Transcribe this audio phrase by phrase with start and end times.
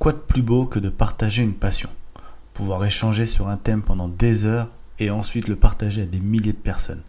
[0.00, 1.90] Quoi de plus beau que de partager une passion?
[2.54, 6.54] Pouvoir échanger sur un thème pendant des heures et ensuite le partager à des milliers
[6.54, 7.02] de personnes.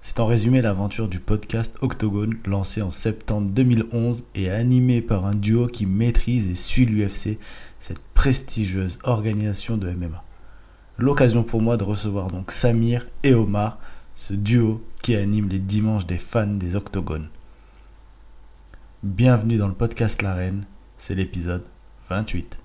[0.00, 5.34] C'est en résumé l'aventure du podcast Octogone lancé en septembre 2011 et animé par un
[5.34, 7.38] duo qui maîtrise et suit l'UFC,
[7.78, 10.24] cette prestigieuse organisation de MMA.
[10.96, 13.78] L'occasion pour moi de recevoir donc Samir et Omar,
[14.14, 17.28] ce duo qui anime les dimanches des fans des Octogones.
[19.02, 20.64] Bienvenue dans le podcast L'Arène,
[20.96, 21.64] c'est l'épisode
[22.12, 22.58] 28.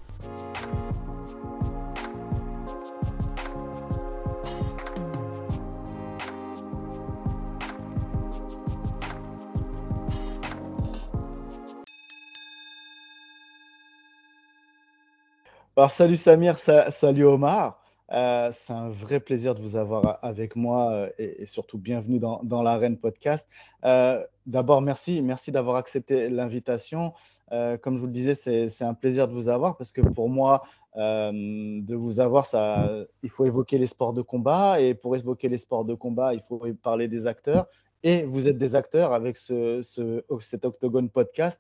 [15.77, 17.86] Alors, salut Samir, salut Omar.
[18.13, 22.63] Euh, c'est un vrai plaisir de vous avoir avec moi euh, et, surtout bienvenue dans,
[22.63, 23.47] l'Arène Podcast.
[23.83, 27.13] Euh, d'abord, merci, merci d'avoir accepté l'invitation.
[27.51, 30.63] comme je vous le disais, c'est un plaisir de vous avoir parce que pour moi,
[30.95, 32.89] de vous avoir, ça,
[33.23, 36.41] il faut évoquer les sports de combat et pour évoquer les sports de combat, il
[36.41, 37.67] faut parler des acteurs.
[38.03, 41.59] Et vous êtes des acteurs avec ce, ce cet Octogone Podcast.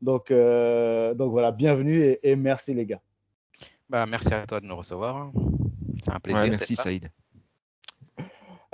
[0.00, 3.00] Donc, donc voilà, bienvenue et, et merci les gars.
[3.88, 5.32] Bah, merci à toi de nous recevoir.
[6.08, 6.46] C'est un plaisir.
[6.48, 7.10] merci Saïd.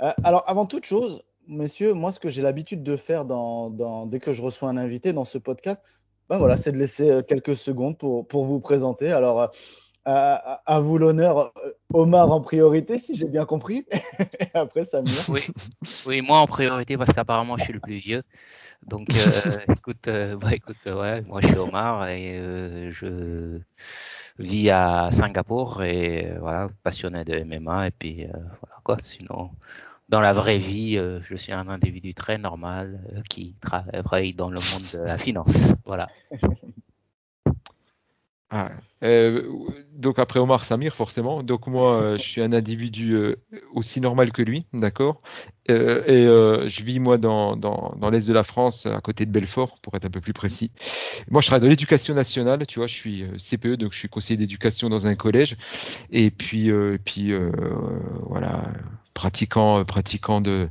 [0.01, 4.19] Euh, alors, avant toute chose, messieurs, moi, ce que j'ai l'habitude de faire dans, dès
[4.19, 5.81] que je reçois un invité dans ce podcast,
[6.29, 9.11] ben voilà, c'est de laisser euh, quelques secondes pour, pour vous présenter.
[9.11, 9.47] Alors, euh,
[10.05, 11.53] à, vous l'honneur,
[11.93, 13.85] Omar en priorité, si j'ai bien compris.
[14.39, 15.13] Et après, Samir.
[15.29, 15.41] Oui.
[16.07, 18.23] oui, moi en priorité parce qu'apparemment, je suis le plus vieux.
[18.87, 19.07] Donc,
[19.77, 23.59] écoute, bah, écoute ouais, moi, je suis Omar et je
[24.39, 27.87] vis à Singapour et euh, voilà, passionné de MMA.
[27.87, 28.97] Et puis euh, voilà quoi.
[28.99, 29.51] Sinon,
[30.09, 34.59] dans la vraie vie, euh, je suis un individu très normal qui travaille dans le
[34.59, 35.73] monde de la finance.
[35.85, 36.09] Voilà.
[38.51, 38.71] Ah,
[39.93, 41.43] donc après Omar Samir, forcément.
[41.43, 43.35] Donc moi, je suis un individu
[43.73, 45.19] aussi normal que lui, d'accord.
[45.67, 45.73] et
[46.25, 49.95] je vis moi dans, dans, dans l'est de la France, à côté de Belfort, pour
[49.95, 50.71] être un peu plus précis.
[51.29, 52.87] Moi, je travaille dans l'éducation nationale, tu vois.
[52.87, 55.57] Je suis CPE, donc je suis conseiller d'éducation dans un collège.
[56.11, 56.71] Et puis,
[57.03, 57.33] puis
[58.21, 58.71] voilà,
[59.13, 60.69] pratiquant, pratiquant de,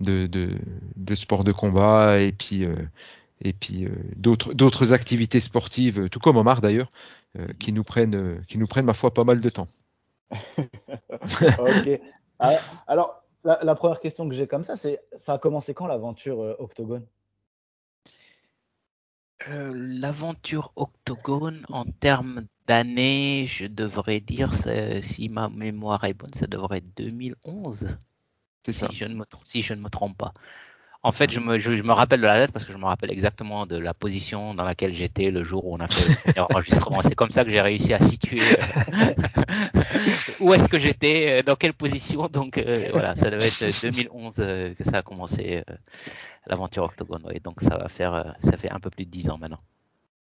[0.00, 0.50] de, de,
[0.96, 2.66] de sport de combat et puis
[3.44, 6.90] et puis d'autres d'autres activités sportives, tout comme Omar d'ailleurs,
[7.58, 9.68] qui nous prennent qui nous prennent ma foi pas mal de temps.
[10.58, 12.00] ok.
[12.40, 12.54] Ah,
[12.86, 17.06] alors la, première question que j'ai comme ça, c'est ça a commencé quand l'aventure Octogone?
[19.46, 26.78] L'aventure Octogone en termes d'années, je devrais dire, si ma mémoire est bonne, ça devrait
[26.78, 27.96] être 2011.
[28.64, 28.88] C'est ça.
[28.88, 30.32] Si je, ne me, si je ne me trompe pas.
[31.04, 33.10] En fait, je me, je, me, rappelle de la date parce que je me rappelle
[33.10, 37.02] exactement de la position dans laquelle j'étais le jour où on a fait l'enregistrement.
[37.02, 39.14] C'est comme ça que j'ai réussi à situer euh,
[40.40, 42.28] où est-ce que j'étais, euh, dans quelle position.
[42.28, 45.62] Donc euh, voilà, ça devait être 2011 que ça a commencé
[46.46, 47.22] l'aventure Octogone.
[47.44, 49.60] donc ça va faire, ça fait un peu plus de 10 ans maintenant.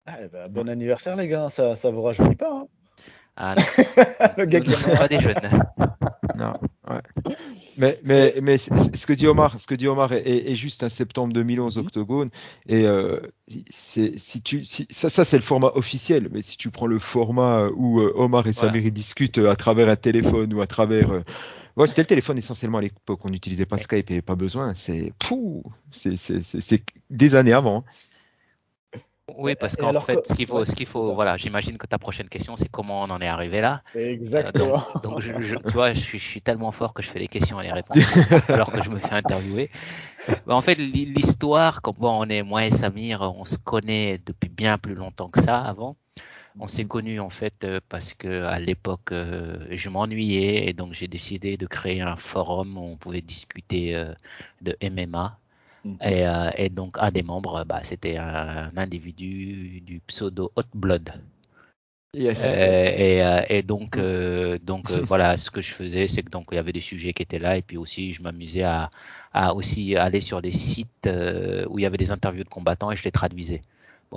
[0.05, 2.53] Ah, eh ben, bon anniversaire les gars, ça, ça vous rajeunit pas.
[2.53, 2.67] Hein
[3.37, 3.63] ah non,
[4.37, 5.35] le gars qui pas des jeunes.
[6.37, 6.53] Non,
[6.89, 7.35] ouais.
[7.77, 11.33] Mais, mais, mais ce que dit Omar, ce que dit Omar est, juste un septembre
[11.33, 11.85] 2011 mhm.
[11.85, 12.29] octogone.
[12.67, 13.19] Et euh,
[13.69, 16.29] c'est si tu, si, ça, ça c'est le format officiel.
[16.31, 19.95] Mais si tu prends le format où euh, Omar et Samir discutent à travers un
[19.95, 21.21] téléphone ou à travers euh,
[21.75, 23.19] Ouais, c'était le téléphone essentiellement à l'époque.
[23.25, 24.73] On n'utilisait pas Skype et pas besoin.
[24.73, 25.11] C'est
[25.91, 27.83] c'est des années avant.
[29.37, 32.29] Oui, parce qu'en fait, ce qu'il faut, ce qu'il faut, voilà, j'imagine que ta prochaine
[32.29, 33.81] question, c'est comment on en est arrivé là.
[33.95, 34.83] Exactement.
[35.03, 37.71] donc, je, tu vois, je suis, tellement fort que je fais les questions et les
[37.71, 37.97] réponses
[38.49, 39.71] alors que je me fais interviewer.
[40.47, 44.77] en fait, l'histoire, comme bon, on est moi et Samir, on se connaît depuis bien
[44.77, 45.97] plus longtemps que ça avant.
[46.59, 50.93] On s'est connus en fait euh, parce que à l'époque, euh, je m'ennuyais et donc
[50.93, 54.13] j'ai décidé de créer un forum où on pouvait discuter euh,
[54.61, 55.37] de MMA
[55.85, 55.97] Mhm.
[56.03, 61.13] Euh, et, donc, un des membres, bah, c'était un, individu du pseudo Hot Blood.
[62.15, 62.43] Yes.
[62.43, 63.99] Euh, et, euh, et, donc,
[64.63, 67.21] donc voilà, ce que je faisais, c'est que donc il y avait des sujets qui
[67.21, 68.89] étaient là, et puis aussi je m'amusais à,
[69.33, 71.09] à, aussi aller sur des sites
[71.69, 73.61] où il y avait des interviews de combattants et je les traduisais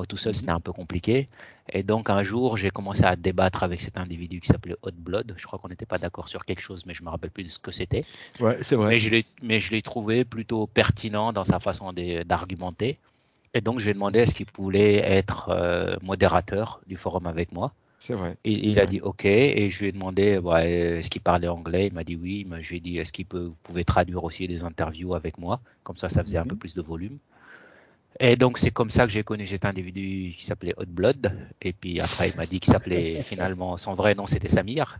[0.07, 1.29] tout seul, c'était un peu compliqué.
[1.71, 5.35] Et donc, un jour, j'ai commencé à débattre avec cet individu qui s'appelait Hot Blood.
[5.37, 7.51] Je crois qu'on n'était pas d'accord sur quelque chose, mais je me rappelle plus de
[7.51, 8.05] ce que c'était.
[8.41, 8.99] Ouais, c'est vrai.
[9.43, 12.99] Mais je l'ai trouvé plutôt pertinent dans sa façon d'argumenter.
[13.55, 17.53] Et donc, je lui ai demandé est-ce qu'il voulait être euh, modérateur du forum avec
[17.53, 17.73] moi.
[17.99, 18.37] C'est vrai.
[18.45, 19.25] Il a dit OK.
[19.25, 21.89] Et je lui ai demandé est-ce qu'il parlait anglais?
[21.89, 22.47] Il m'a dit oui.
[22.61, 25.61] Je lui ai dit est-ce qu'il peut, vous pouvez traduire aussi des interviews avec moi?
[25.83, 26.49] Comme ça, ça faisait un mhm.
[26.49, 27.19] peu plus de volume.
[28.21, 31.33] Et donc c'est comme ça que j'ai connu cet individu qui s'appelait Hot Blood.
[31.63, 34.99] Et puis après il m'a dit qu'il s'appelait finalement son vrai nom c'était Samir.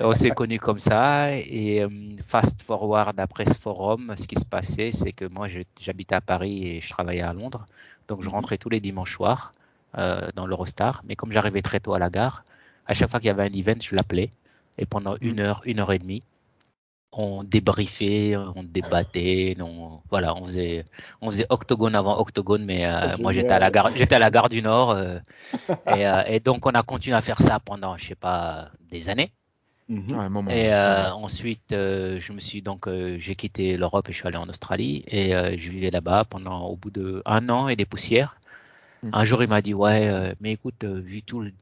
[0.00, 1.34] on s'est connu comme ça.
[1.36, 1.88] Et euh,
[2.26, 5.48] fast forward après ce forum, ce qui se passait c'est que moi
[5.80, 7.66] j'habitais à Paris et je travaillais à Londres.
[8.08, 9.52] Donc je rentrais tous les dimanches soirs
[9.98, 11.02] euh, dans l'Eurostar.
[11.06, 12.44] Mais comme j'arrivais très tôt à la gare,
[12.86, 14.30] à chaque fois qu'il y avait un event, je l'appelais.
[14.78, 16.22] Et pendant une heure, une heure et demie,
[17.18, 20.84] on débriefait, on débattait, on, voilà, on faisait,
[21.20, 24.30] on faisait octogone avant octogone, mais euh, moi j'étais à la gare, j'étais à la
[24.30, 25.18] gare du Nord, euh,
[25.88, 29.32] euh, et, donc on a continué à faire ça pendant, je sais pas, des années.
[29.88, 30.48] Mhm.
[30.48, 32.88] Et ensuite, je me suis donc,
[33.18, 36.76] j'ai quitté l'Europe et je suis allé en Australie et je vivais là-bas pendant au
[36.76, 38.38] bout de un an et des poussières.
[39.02, 39.10] Mhm.
[39.12, 41.52] Un jour, il m'a dit ouais, mais écoute, vu tout le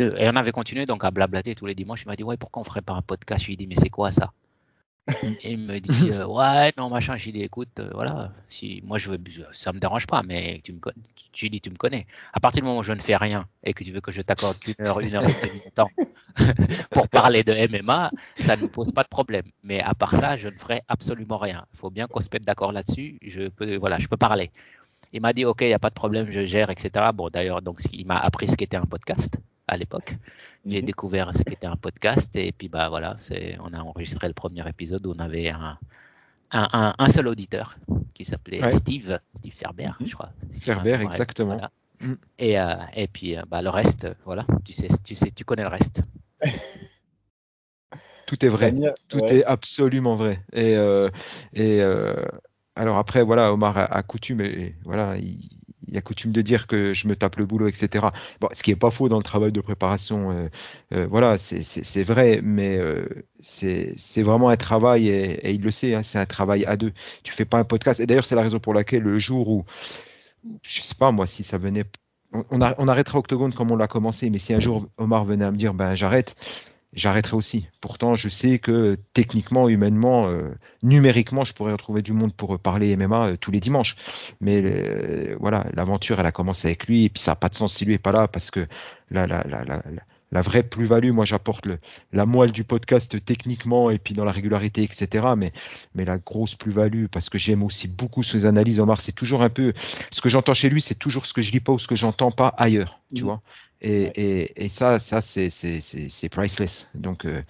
[0.00, 2.02] et on avait continué donc à blablater tous les dimanches.
[2.02, 3.42] Il m'a dit ouais, pourquoi on ferait pas un podcast?
[3.42, 4.32] Je lui ai dit mais c'est quoi ça?
[5.42, 7.16] Et il me dit euh, ouais non machin.
[7.16, 9.18] J'ai dit écoute euh, voilà si moi je veux
[9.52, 10.80] ça me dérange pas mais tu me
[11.32, 12.06] tu dis tu me connais.
[12.32, 14.22] À partir du moment où je ne fais rien et que tu veux que je
[14.22, 15.90] t'accorde une heure une heure et demie de temps
[16.90, 19.44] pour parler de MMA ça ne pose pas de problème.
[19.62, 21.64] Mais à part ça je ne ferai absolument rien.
[21.74, 23.18] Il faut bien qu'on se mette d'accord là-dessus.
[23.22, 24.50] Je peux voilà je peux parler.
[25.12, 27.62] Il m'a dit ok il n'y a pas de problème je gère etc bon d'ailleurs
[27.62, 29.38] donc il m'a appris ce qu'était un podcast
[29.70, 30.16] à l'époque.
[30.66, 30.86] J'ai mhm.
[30.86, 34.68] découvert ce qu'était un podcast et puis bah voilà, c'est, on a enregistré le premier
[34.68, 35.78] épisode où on avait un,
[36.50, 37.76] un, un, seul auditeur
[38.12, 40.06] qui s'appelait Steve, Steve Ferber, mhm.
[40.06, 40.30] je crois.
[40.60, 41.58] Ferber, exactement.
[42.00, 42.16] Mhm.
[42.38, 45.62] Et, euh, et puis euh, bah, le reste, voilà, tu sais, tu sais, tu connais
[45.62, 46.02] le reste.
[48.26, 48.72] Tout est vrai,
[49.08, 50.44] tout est absolument vrai.
[50.52, 51.08] Et, euh,
[51.52, 51.82] et
[52.76, 55.59] alors après, voilà, Omar a, a coutume, et voilà, il,
[55.90, 58.06] il y a coutume de dire que je me tape le boulot, etc.
[58.40, 60.48] Bon, ce qui est pas faux dans le travail de préparation, euh,
[60.94, 63.06] euh, voilà, c'est vrai, mais euh,
[63.40, 66.92] c'est vraiment un travail et, il le sait, hein, c'est un travail à deux.
[67.24, 68.00] Tu fais pas un podcast.
[68.00, 69.64] Et d'ailleurs, c'est la raison pour laquelle le jour où,
[70.62, 71.84] je sais pas moi, si ça venait
[72.32, 75.50] on, on, arrêtera Octogone comme on l'a commencé, mais si un jour Omar venait à
[75.50, 76.36] me dire ben j'arrête,
[76.92, 77.66] j'arrêterai aussi.
[77.80, 82.96] Pourtant, je sais que techniquement, humainement, euh, numériquement, je pourrais retrouver du monde pour parler
[82.96, 83.96] MMA euh, tous les dimanches.
[84.40, 87.54] Mais euh, voilà, l'aventure, elle a commencé avec lui, et puis ça n'a pas de
[87.54, 88.66] sens si lui n'est pas là, parce que
[89.10, 89.82] la, la, la, la,
[90.32, 91.66] la vraie plus-value, moi j'apporte
[92.12, 95.28] la moelle du podcast techniquement et puis dans la régularité, etc.
[95.36, 95.52] Mais,
[95.94, 99.48] mais la grosse plus-value, parce que j'aime aussi beaucoup ses analyses, Omar, c'est toujours un
[99.48, 99.72] peu,
[100.10, 101.96] ce que j'entends chez lui, c'est toujours ce que je lis pas ou ce que
[101.96, 103.26] j'entends pas ailleurs, tu mmh.
[103.26, 103.42] vois.
[103.82, 106.88] Et, et, et, ça, ça c'est priceless.
[106.94, 107.42] Donc, euh,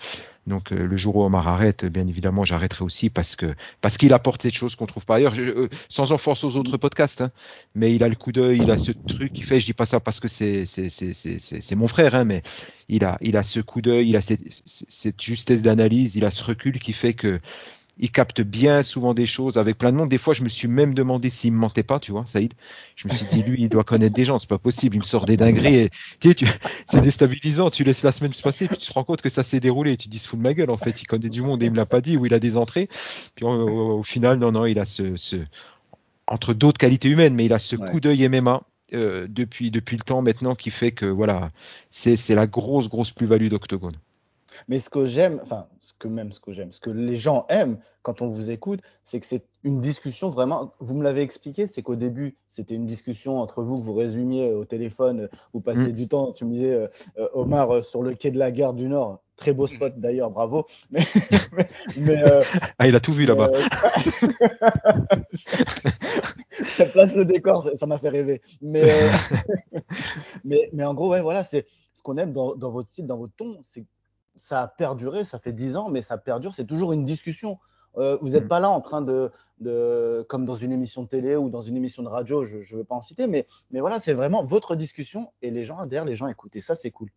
[0.47, 4.13] donc euh, le jour où Omar arrête, bien évidemment, j'arrêterai aussi parce que parce qu'il
[4.13, 5.35] apporte cette chose qu'on trouve pas ailleurs.
[5.39, 7.31] Euh, sans offense aux autres podcasts, hein,
[7.75, 9.59] mais il a le coup d'œil, il a ce truc qu'il fait.
[9.59, 12.43] Je dis pas ça parce que c'est c'est mon frère, hein, mais
[12.89, 16.31] il a il a ce coup d'œil, il a cette, cette justesse d'analyse, il a
[16.31, 17.41] ce recul qui fait que
[18.03, 20.09] il capte bien souvent des choses avec plein de monde.
[20.09, 22.55] Des fois, je me suis même demandé s'il me mentait pas, tu vois, Saïd.
[22.97, 24.97] Je me suis dit, lui, il doit connaître des gens, c'est pas possible.
[24.97, 25.77] Il me sort des dingueries.
[25.77, 26.59] Et, tu sais,
[26.91, 27.71] c'est déstabilisant.
[27.71, 29.93] Tu laisses la semaine se passer, puis tu te rends compte que ça s'est déroulé.
[29.93, 31.03] Et tu dis, se fout de ma gueule, en fait.
[31.03, 32.89] Il connaît du monde et il me l'a pas dit, ou il a des entrées.
[33.35, 35.37] Puis au, final, non, non, il a ce, ce
[36.27, 38.63] entre d'autres qualités humaines, mais il a ce coup d'œil MMA.
[38.93, 41.47] Euh, depuis, depuis le temps maintenant qui fait que voilà,
[41.93, 43.95] c'est la grosse, grosse plus-value d'Octogone.
[44.69, 47.47] Mais ce que j'aime, enfin, ce que même ce que j'aime, ce que les gens
[47.49, 50.73] aiment quand on vous écoute, c'est que c'est une discussion vraiment.
[50.81, 54.65] Vous me l'avez expliqué, c'est qu'au début, c'était une discussion entre vous, vous résumiez au
[54.65, 55.97] téléphone, vous passiez mm.
[55.97, 56.33] du temps.
[56.33, 59.23] Tu me disais, euh, euh, Omar, euh, sur le quai de la gare du Nord,
[59.37, 60.67] très beau spot d'ailleurs, bravo.
[60.91, 61.07] Mais,
[61.97, 62.23] mais,
[62.79, 63.49] ah, il a tout vu là-bas.
[66.77, 68.41] ça place le décor, ça m'a fait rêver.
[68.61, 68.85] Mais,
[70.45, 73.19] mais, mais, en gros, ouais, voilà, c'est ce qu'on aime dans, dans, votre style, dans
[73.19, 73.85] votre ton, c'est
[74.41, 77.59] ça a perduré, ça fait dix ans, mais ça perdure, c'est toujours une discussion.
[77.99, 78.49] Euh, vous n'êtes mm.
[78.49, 81.77] pas là en train de, de, comme dans une émission de télé ou dans une
[81.77, 84.77] émission de radio, je ne veux pas en citer, mais, mais voilà, c'est vraiment votre
[84.77, 86.57] discussion et les gens, derrière, les gens écoutent.
[86.57, 87.11] Et ça, c'est cool.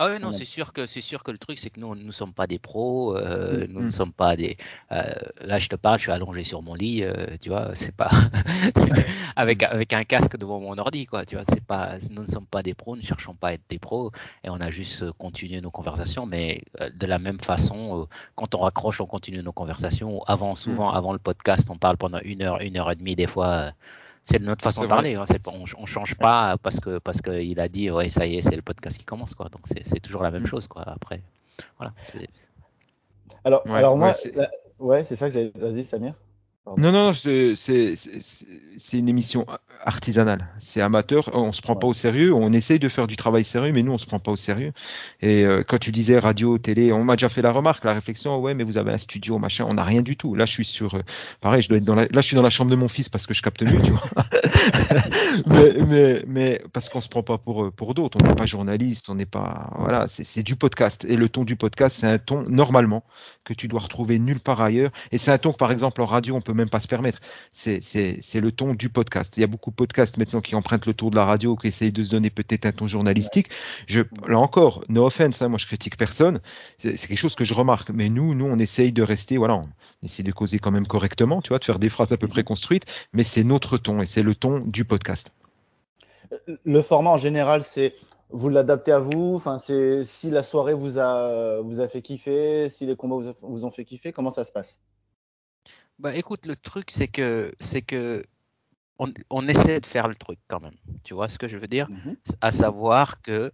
[0.00, 2.06] Ah oui, non, c'est sûr que c'est sûr que le truc, c'est que nous, nous
[2.06, 3.90] ne sommes pas des pros, euh, mm, nous ne mm.
[3.90, 4.56] sommes pas des.
[4.92, 7.96] Euh, là, je te parle, je suis allongé sur mon lit, euh, tu vois, c'est
[7.96, 8.08] pas
[9.36, 11.96] avec avec un casque devant mon ordi, quoi, tu vois, c'est pas.
[12.12, 14.12] Nous ne sommes pas des pros, nous ne cherchons pas à être des pros,
[14.44, 16.62] et on a juste continué nos conversations, mais
[16.94, 20.22] de la même façon, quand on raccroche, on continue nos conversations.
[20.28, 20.96] Avant, souvent, mm.
[20.96, 23.72] avant le podcast, on parle pendant une heure, une heure et demie, des fois
[24.22, 25.14] c'est notre façon de parler.
[25.14, 25.24] Hein.
[25.46, 28.56] on, on change pas parce que parce qu'il a dit ouais ça y est c'est
[28.56, 29.48] le podcast qui commence quoi.
[29.48, 30.48] Donc c'est toujours la même mm.
[30.48, 30.82] chose quoi.
[30.86, 31.22] Après
[31.78, 31.92] voilà.
[33.44, 34.14] Alors alors moi
[34.78, 35.52] ouais c'est ça que j'ai.
[35.54, 36.14] Vas-y Samir.
[36.76, 37.54] Non, non, c'est
[38.92, 39.46] une émission
[39.84, 40.48] artisanale.
[40.60, 41.30] C'est amateur.
[41.32, 42.34] On se prend pas au sérieux.
[42.34, 44.72] On essaye de faire du travail sérieux, mais nous, on se prend pas au sérieux.
[45.22, 48.38] Et euh, quand tu disais radio, télé, on m'a déjà fait la remarque, la réflexion.
[48.38, 49.64] Ouais, mais vous avez un studio, machin.
[49.68, 50.34] On n'a rien du tout.
[50.34, 50.94] Là, je suis sur.
[50.94, 51.02] Euh,
[51.40, 53.08] pareil, je dois être dans la, là, je suis dans la chambre de mon fils
[53.08, 54.08] parce que je capte mieux, tu vois.
[55.46, 58.18] mais, mais, mais, parce qu'on se prend pas pour pour d'autres.
[58.22, 59.08] On n'est pas journaliste.
[59.08, 59.70] On n'est pas.
[59.78, 61.06] Voilà, c'est du podcast.
[61.08, 63.04] Et le ton du podcast, c'est un ton normalement
[63.44, 64.90] que tu dois retrouver nulle part ailleurs.
[65.12, 67.20] Et c'est un ton que, par exemple, en radio, on peut même pas se permettre.
[67.52, 67.80] C'est
[68.34, 69.36] le ton du podcast.
[69.36, 71.68] Il y a beaucoup de podcasts maintenant qui empruntent le ton de la radio, qui
[71.68, 73.48] essayent de se donner peut-être un ton journalistique.
[73.86, 76.40] Je, là encore, no offense, hein, moi je critique personne.
[76.78, 77.90] C'est quelque chose que je remarque.
[77.90, 79.64] Mais nous, nous, on essaye de rester, voilà, on
[80.02, 82.44] essaye de causer quand même correctement, tu vois, de faire des phrases à peu près
[82.44, 82.84] construites.
[83.12, 85.32] Mais c'est notre ton et c'est le ton du podcast.
[86.64, 87.94] Le format en général, c'est
[88.30, 92.68] vous l'adaptez à vous Enfin, c'est si la soirée vous a vous a fait kiffer,
[92.68, 94.78] si les combats vous, vous ont fait kiffer, comment ça se passe?
[95.98, 98.24] Bah écoute, le truc c'est que c'est que
[99.30, 100.74] on, essaie de faire le truc quand même.
[101.04, 101.88] Tu vois ce que je veux dire?
[101.88, 102.16] Mhm.
[102.40, 103.52] À savoir que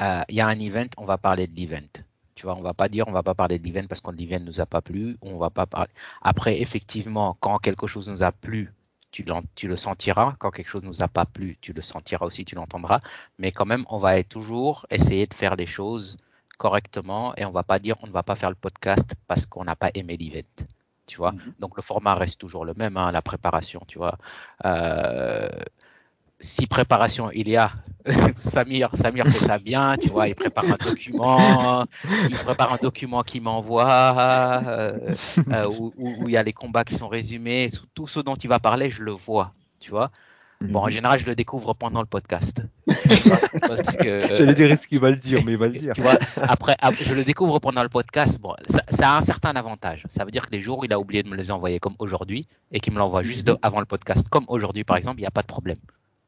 [0.00, 1.92] euh, il y a un event, on va parler de l'event.
[2.34, 4.40] Tu vois, on va pas dire on va pas parler de l'event parce que l'event
[4.40, 5.18] nous a pas plu.
[5.20, 5.90] On va pas parler.
[6.22, 8.72] Après, effectivement, quand quelque chose nous a plu,
[9.10, 10.36] tu, tu, le sentiras.
[10.38, 13.00] Quand quelque chose nous a pas plu, tu le sentiras aussi, tu l'entendras.
[13.38, 16.16] Mais quand même, on va toujours essayer de faire les choses
[16.58, 19.64] correctement et on va pas dire on ne va pas faire le podcast parce qu'on
[19.64, 20.66] n'a pas aimé l'event
[21.10, 21.32] tu vois.
[21.32, 21.54] Mhm.
[21.58, 24.16] Donc le format reste toujours le même, hein, la préparation, tu vois.
[24.64, 25.48] Euh,
[26.38, 27.72] si préparation il y a,
[28.38, 31.84] Samir, Samir fait ça bien, tu vois, il prépare un document,
[32.28, 35.14] il prépare un document qu'il m'envoie, euh,
[35.50, 38.48] euh, où, où, il y a les combats qui sont résumés, tout ce dont il
[38.48, 40.10] va parler, je le vois, tu vois.
[40.62, 40.90] Bon, en mhm.
[40.90, 42.62] général, je le découvre pendant le podcast.
[42.86, 45.94] parce que, J'allais dire ce qu'il va le dire, mais il va le dire.
[45.94, 48.38] Tu vois, après, je le découvre pendant le podcast.
[48.40, 50.04] Bon, ça, ça, a un certain avantage.
[50.08, 51.94] Ça veut dire que les jours où il a oublié de me les envoyer, comme
[51.98, 53.58] aujourd'hui, et qu'il me l'envoie juste mhm.
[53.62, 55.78] avant le podcast, comme aujourd'hui par exemple, il n'y a pas de problème.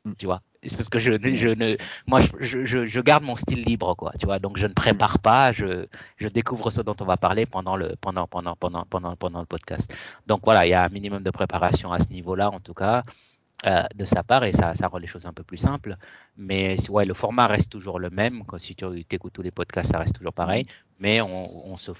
[0.05, 0.13] Mm.
[0.19, 3.63] Tu vois, c'est parce que je, je ne, moi, je, je, je, garde mon style
[3.63, 4.13] libre, quoi.
[4.19, 5.87] Tu vois, donc je ne prépare pas, je,
[6.17, 9.47] je découvre ce dont on va parler pendant le, pendant, pendant, pendant, pendant, pendant le
[9.47, 9.97] podcast.
[10.27, 13.03] Donc voilà, il y a un minimum de préparation à ce niveau-là, en tout cas.
[13.65, 15.95] Euh, de sa part et ça, rend les choses un peu plus simples.
[16.37, 18.43] Mais ouais, le format reste toujours le même.
[18.45, 20.67] Quand, si tu écoutes tous les podcasts, ça reste toujours pareil.
[20.99, 21.93] Mais on, se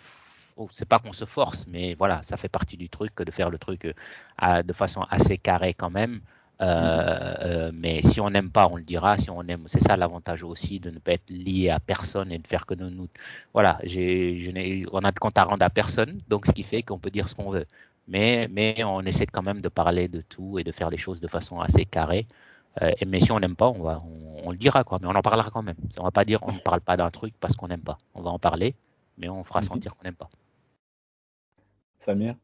[0.57, 3.49] oh, c'est pas qu'on se force, mais voilà, ça fait partie du truc de faire
[3.51, 6.21] le truc euh, de façon assez carrée quand même.
[6.61, 9.17] Euh, mais si on n'aime pas, on le dira.
[9.19, 12.39] Si on aime, c'est ça l'avantage aussi de ne pas être lié à personne et
[12.39, 13.09] de faire que nous, nous
[13.53, 17.11] voilà, on a de compte à rendre à personne, donc ce qui fait qu'on peut
[17.11, 17.67] dire ce qu'on veut
[18.09, 21.21] mais, mais on essaie quand même de parler de tout et de faire les choses
[21.21, 22.27] de façon assez carrée.
[22.81, 24.03] Euh, et, mais si on n'aime pas, on, va,
[24.45, 25.77] on, le dira, quoi, mais on en parlera quand même.
[25.99, 27.99] On va pas dire on ne parle pas d'un truc parce qu'on n'aime pas.
[28.15, 28.75] On va en parler,
[29.19, 29.67] mais on fera mhm.
[29.67, 30.31] sentir qu'on n'aime pas.
[31.99, 32.35] Samir?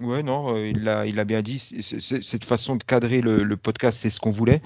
[0.00, 1.58] Ouais, non, euh, il l'a il a bien dit.
[1.58, 4.60] cette façon de cadrer le, podcast, c'est ce qu'on voulait.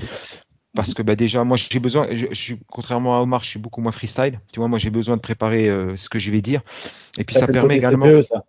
[0.74, 3.80] Parce que bah, déjà, moi, j'ai besoin, je, suis, contrairement à Omar, je suis beaucoup
[3.80, 4.40] moins freestyle.
[4.52, 6.60] Tu vois, moi, j'ai besoin de préparer euh, ce que je vais dire.
[7.18, 8.06] Et puis, ça, permet également.
[8.06, 8.44] CPE, ça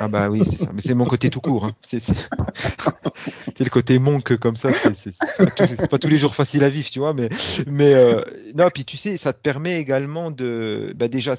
[0.00, 0.70] ah bah oui, c'est ça.
[0.74, 1.64] Mais c'est mon côté tout court.
[1.64, 1.74] Hein.
[1.82, 2.00] C'est
[3.60, 4.70] le côté monk comme ça.
[4.72, 7.14] C'est pas, pas, tous les jours facile à vivre, tu vois.
[7.14, 7.28] Mais,
[7.66, 8.22] mais euh,
[8.54, 11.34] non, puis tu sais, ça te permet également de, bah déjà,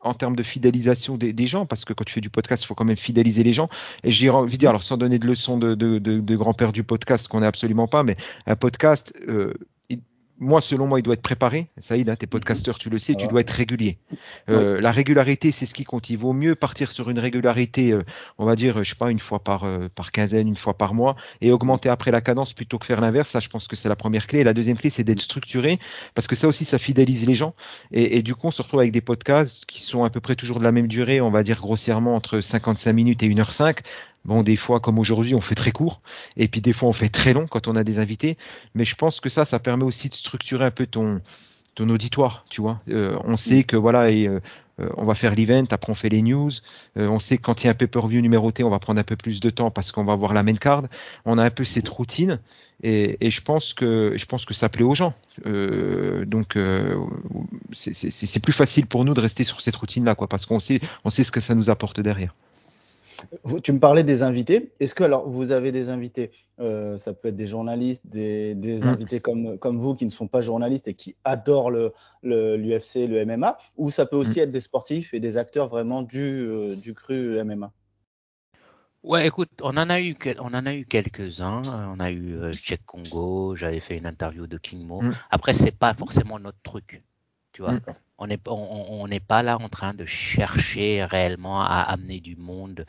[0.00, 2.74] en termes de fidélisation des, gens, parce que quand tu fais du podcast, il faut
[2.74, 3.68] quand même fidéliser les gens.
[4.02, 6.84] Et j'ai envie de dire, alors sans donner de leçons de, de, de, grand-père du
[6.84, 9.52] podcast, qu'on n'est absolument pas, mais un podcast, euh,
[10.40, 11.68] moi, selon moi, il doit être préparé.
[11.78, 12.30] Saïd, hein, t'es mhm.
[12.30, 13.98] podcasteur, tu le sais, tu dois être régulier.
[14.48, 16.08] Euh, La régularité, c'est ce qui compte.
[16.08, 18.02] Il vaut mieux partir sur une régularité, euh,
[18.38, 20.94] on va dire, je sais pas, une fois par, euh, par quinzaine, une fois par
[20.94, 23.28] mois, et augmenter après la cadence plutôt que faire l'inverse.
[23.28, 24.40] Ça, je pense que c'est la première clé.
[24.40, 25.78] Et la deuxième clé, c'est d'être structuré,
[26.14, 27.54] parce que ça aussi, ça fidélise les gens.
[27.92, 30.36] Et, et, du coup, on se retrouve avec des podcasts qui sont à peu près
[30.36, 33.80] toujours de la même durée, on va dire grossièrement entre 55 minutes et 1h05,
[34.26, 36.02] Bon, des fois, comme aujourd'hui, on fait très court,
[36.36, 38.36] et puis des fois, on fait très long quand on a des invités.
[38.74, 40.29] Mais je pense que ça, ça permet aussi de structurer
[40.60, 41.20] un peu ton,
[41.78, 42.78] auditoire, tu vois.
[42.90, 44.40] Euh, on sait que voilà, euh,
[44.80, 46.50] euh, on va faire l'event, après on fait les news.
[46.96, 49.16] on sait que quand il y a un pay-per-view numéroté, on va prendre un peu
[49.16, 50.84] plus de temps parce qu'on va voir la main card.
[51.24, 52.38] On a un peu cette routine,
[52.82, 55.14] et, je pense que je pense que ça plaît aux gens.
[55.46, 56.58] donc
[57.72, 61.10] c'est plus facile pour nous de rester sur cette routine-là, quoi, parce qu'on sait on
[61.10, 62.34] sait ce que ça nous apporte derrière
[63.62, 64.72] tu me parlais des invités.
[64.80, 68.86] Est-ce que alors vous avez des invités euh, Ça peut être des journalistes, des, mm.
[68.86, 72.94] invités comme, comme vous qui ne sont pas journalistes et qui adorent l'UFC, le, l'UFC,
[73.08, 74.42] le MMA, ou ça peut aussi mm.
[74.42, 77.72] être des sportifs et des acteurs vraiment du, euh, du cru MMA
[79.02, 81.62] Ouais, écoute, on en a eu, on en a eu quelques-uns.
[81.64, 82.52] On a eu euh,
[82.84, 83.56] Congo.
[83.56, 85.00] J'avais fait une interview de King Mo.
[85.00, 85.14] Mm.
[85.30, 87.02] Après, c'est pas forcément notre truc,
[87.52, 87.78] tu vois.
[88.20, 92.84] On n'est on, on pas là en train de chercher réellement à amener du monde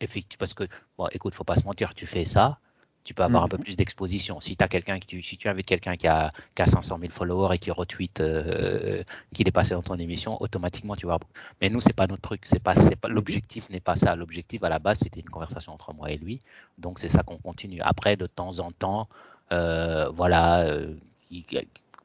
[0.00, 0.64] effectivement, parce que,
[0.98, 2.58] bon, écoute, faut pas se mentir, tu fais ça,
[3.04, 3.64] tu peux avoir un peu Mhm.
[3.64, 4.40] plus d'exposition.
[4.40, 7.12] Si, as quelqu'un qui tu, si tu invites quelqu'un qui a, qui a 500 000
[7.12, 9.02] followers et qui retweet euh,
[9.32, 11.18] qu'il est passé dans ton émission, automatiquement tu vas.
[11.60, 12.42] Mais nous, c'est pas notre truc.
[12.46, 14.16] C'est pas, c'est pas l'objectif n'est pas ça.
[14.16, 16.40] L'objectif à la base, c'était une conversation entre moi et lui.
[16.78, 17.80] Donc c'est ça qu'on continue.
[17.82, 19.08] Après, de temps en temps,
[19.52, 20.60] euh, voilà.
[20.64, 20.94] euh,
[21.28, 21.44] qui-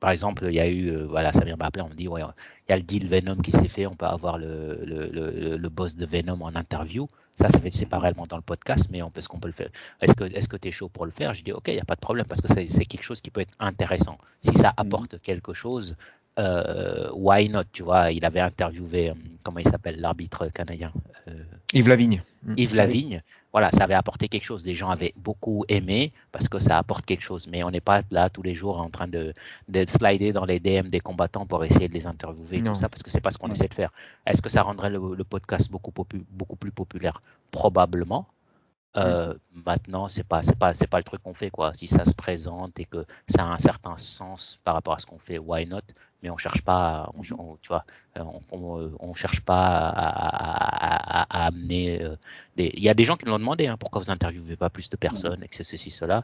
[0.01, 2.21] par exemple, il y a eu, euh, voilà, ça vient m'appeler, on me dit, ouais,
[2.67, 5.57] il y a le deal Venom qui s'est fait, on peut avoir le, le, le,
[5.57, 7.07] le boss de Venom en interview.
[7.35, 9.47] Ça, ça fait c'est pas réellement dans le podcast, mais on peut, est-ce qu'on peut
[9.47, 9.69] le faire
[10.01, 11.33] Est-ce que est-ce que tu es chaud pour le faire?
[11.33, 13.31] Je dis ok, il n'y a pas de problème parce que c'est quelque chose qui
[13.31, 14.17] peut être intéressant.
[14.41, 15.95] Si ça apporte quelque chose,
[16.39, 20.91] euh, why not Tu vois, il avait interviewé euh, comment il s'appelle l'arbitre canadien,
[21.27, 21.43] euh,
[21.73, 22.21] Yves Lavigne.
[22.57, 23.21] Yves Lavigne.
[23.51, 24.65] Voilà, ça avait apporté quelque chose.
[24.65, 27.47] Les gens avaient beaucoup aimé parce que ça apporte quelque chose.
[27.47, 29.33] Mais on n'est pas là tous les jours en train de,
[29.67, 32.71] de slider dans les DM des combattants pour essayer de les interviewer Non.
[32.71, 33.91] tout ça parce que c'est pas ce qu'on essaie de faire.
[34.25, 37.21] Est-ce que ça rendrait le, le podcast beaucoup, popu- beaucoup plus populaire?
[37.51, 38.25] Probablement.
[38.97, 41.73] Euh, Maintenant, c'est pas, c'est pas, c'est pas le truc qu'on fait quoi.
[41.73, 45.05] Si ça se présente et que ça a un certain sens par rapport à ce
[45.05, 45.79] qu'on fait, why not?
[46.23, 47.83] Mais on cherche pas, à- on, on- tu vois,
[48.17, 52.01] euh, on, on, on cherche pas à, à- à- à amener.
[52.03, 52.15] euh,
[52.57, 52.71] des...
[52.75, 54.89] Il y a des gens qui nous l'ont demandé, hein, pourquoi vous interviewez pas plus
[54.89, 56.23] de personnes et que ceci cela.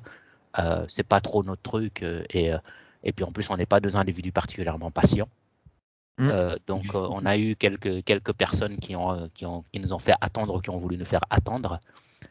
[0.60, 2.58] Euh, c'est pas trop notre truc euh, et euh,
[3.04, 5.30] et puis en plus on n'est pas deux individus particulièrement patients.
[6.18, 6.30] Mm.
[6.30, 9.80] Euh, donc euh, on a eu quelques quelques personnes qui ont euh, qui ont qui
[9.80, 11.80] nous ont fait attendre, qui ont voulu nous faire attendre.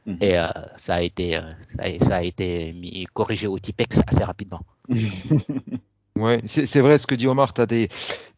[0.06, 0.18] Mhm.
[0.20, 4.00] Et euh, ça a été, euh, ça, a, ça a été mis, corrigé au Tipex
[4.06, 4.60] assez rapidement.
[6.16, 7.88] Ouais, c'est vrai ce que dit Omar, tu as des,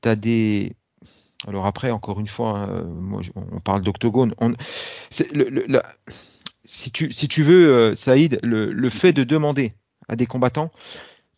[0.00, 0.74] t'as des.
[1.46, 4.34] Alors après, encore une fois, hein, moi, on parle d'octogone.
[6.64, 9.72] Si, tu, si tu veux, euh, Saïd, le fait de demander
[10.08, 10.70] à des combattants,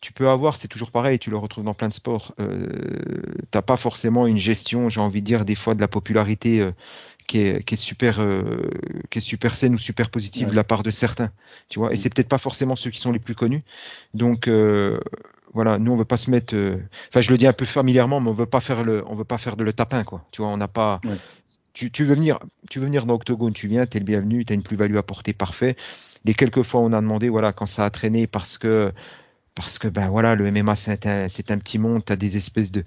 [0.01, 3.61] tu peux avoir, c'est toujours pareil, tu le retrouves dans plein de sports, euh, t'as
[3.61, 6.71] pas forcément une gestion, j'ai envie de dire, des fois de la popularité euh,
[7.27, 8.41] qui, est, qui, est super, euh,
[9.11, 10.51] qui est super saine ou super positive Ouais.
[10.51, 11.29] de la part de certains,
[11.69, 11.97] tu vois, et Mm.
[11.97, 13.61] c'est peut-être pas forcément ceux qui sont les plus connus.
[14.15, 14.99] Donc, euh,
[15.53, 16.55] voilà, nous on veut pas se mettre,
[17.09, 19.23] enfin je le dis un peu familièrement, mais on veut pas faire le, on veut
[19.23, 20.25] pas faire de le tapin quoi.
[20.31, 20.99] Tu vois, on n'a pas.
[21.05, 21.17] Ouais.
[21.73, 22.39] Tu, tu veux venir,
[22.69, 25.75] tu veux venir dans Octogone, tu viens, t'es le bienvenu, t'as une plus-value apportée, parfait.
[26.25, 28.91] Les quelques fois on a demandé, voilà, quand ça a traîné parce que
[29.55, 32.71] parce que ben voilà, le MMA c'est un, c'est un petit monde, t'as des espèces
[32.71, 32.83] de,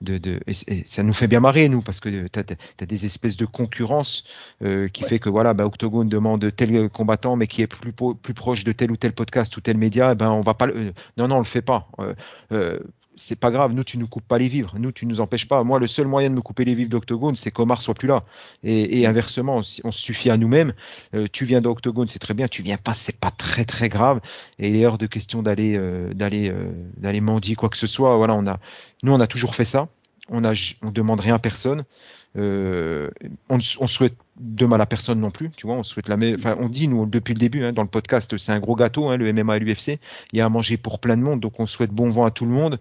[0.00, 2.42] de, de et, ça nous fait bien marrer nous parce que t'as
[2.80, 4.24] as des espèces de concurrence
[4.62, 5.08] euh, qui Ouais.
[5.08, 8.72] fait que voilà, ben, Octogone demande tel combattant mais qui est plus plus proche de
[8.72, 11.28] tel ou tel podcast ou tel média, eh ben on va pas, le, euh, non
[11.28, 11.88] non on le fait pas.
[12.00, 12.14] Euh,
[12.52, 12.78] euh,
[13.18, 15.62] c'est pas grave, nous tu nous coupes pas les vivres, nous tu nous empêches pas.
[15.64, 18.24] Moi le seul moyen de me couper les vivres d'Octogone c'est qu'Omar soit plus là.
[18.62, 20.72] Et, et inversement, on se suffit à nous-mêmes.
[21.14, 22.48] Euh, tu viens d'Octogone, c'est très bien.
[22.48, 24.20] Tu viens pas, c'est pas très très grave.
[24.58, 27.86] Et il est hors de question d'aller euh, d'aller euh, d'aller mendier quoi que ce
[27.86, 28.16] soit.
[28.16, 28.58] Voilà, on a
[29.02, 29.88] nous on a toujours fait ça.
[30.30, 31.84] On a on demande rien à personne.
[32.36, 33.08] On,
[33.50, 36.68] on souhaite de mal à personne non plus, tu vois, on souhaite la enfin on
[36.68, 39.32] dit nous depuis le début hein, dans le podcast, c'est un gros gâteau hein, le
[39.32, 39.98] MMA et l'UFC,
[40.32, 42.30] il y a à manger pour plein de monde donc on souhaite bon vent à
[42.30, 42.78] tout le monde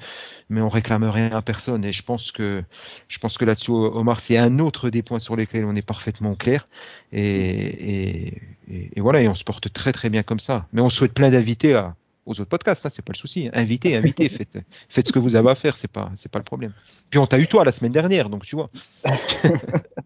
[0.50, 1.84] mais on réclame rien à personne.
[1.86, 2.64] Et je pense que
[3.08, 6.36] je pense que là-dessus Omar c'est un autre des points sur lesquels on est parfaitement
[6.36, 6.66] clair.
[7.12, 8.28] Et, et,
[8.70, 10.68] et, et voilà et on se porte très très bien comme ça.
[10.74, 11.96] Mais on souhaite plein d'invités à
[12.28, 13.50] aux autres podcasts, hein, c'est pas le souci.
[13.54, 14.60] Invitez, invitez, faites,
[14.90, 16.74] faites ce que vous avez à faire, c'est pas, c'est pas le problème.
[17.10, 18.68] Puis on t'a eu toi la semaine dernière, donc tu vois.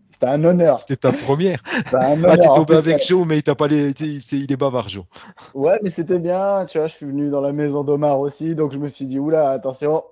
[0.10, 0.80] C'était un honneur.
[0.80, 1.62] C'était ta première.
[1.74, 2.56] C'était un Ah, t'es honneur.
[2.56, 5.04] Tombé avec Joe, mais il t'a pas les, c'est- il est bavard, Joe.
[5.56, 6.66] Ouais, mais c'était bien.
[6.66, 9.18] Tu vois, je suis venu dans la maison d'Omar aussi, donc je me suis dit,
[9.20, 10.04] oula, attention,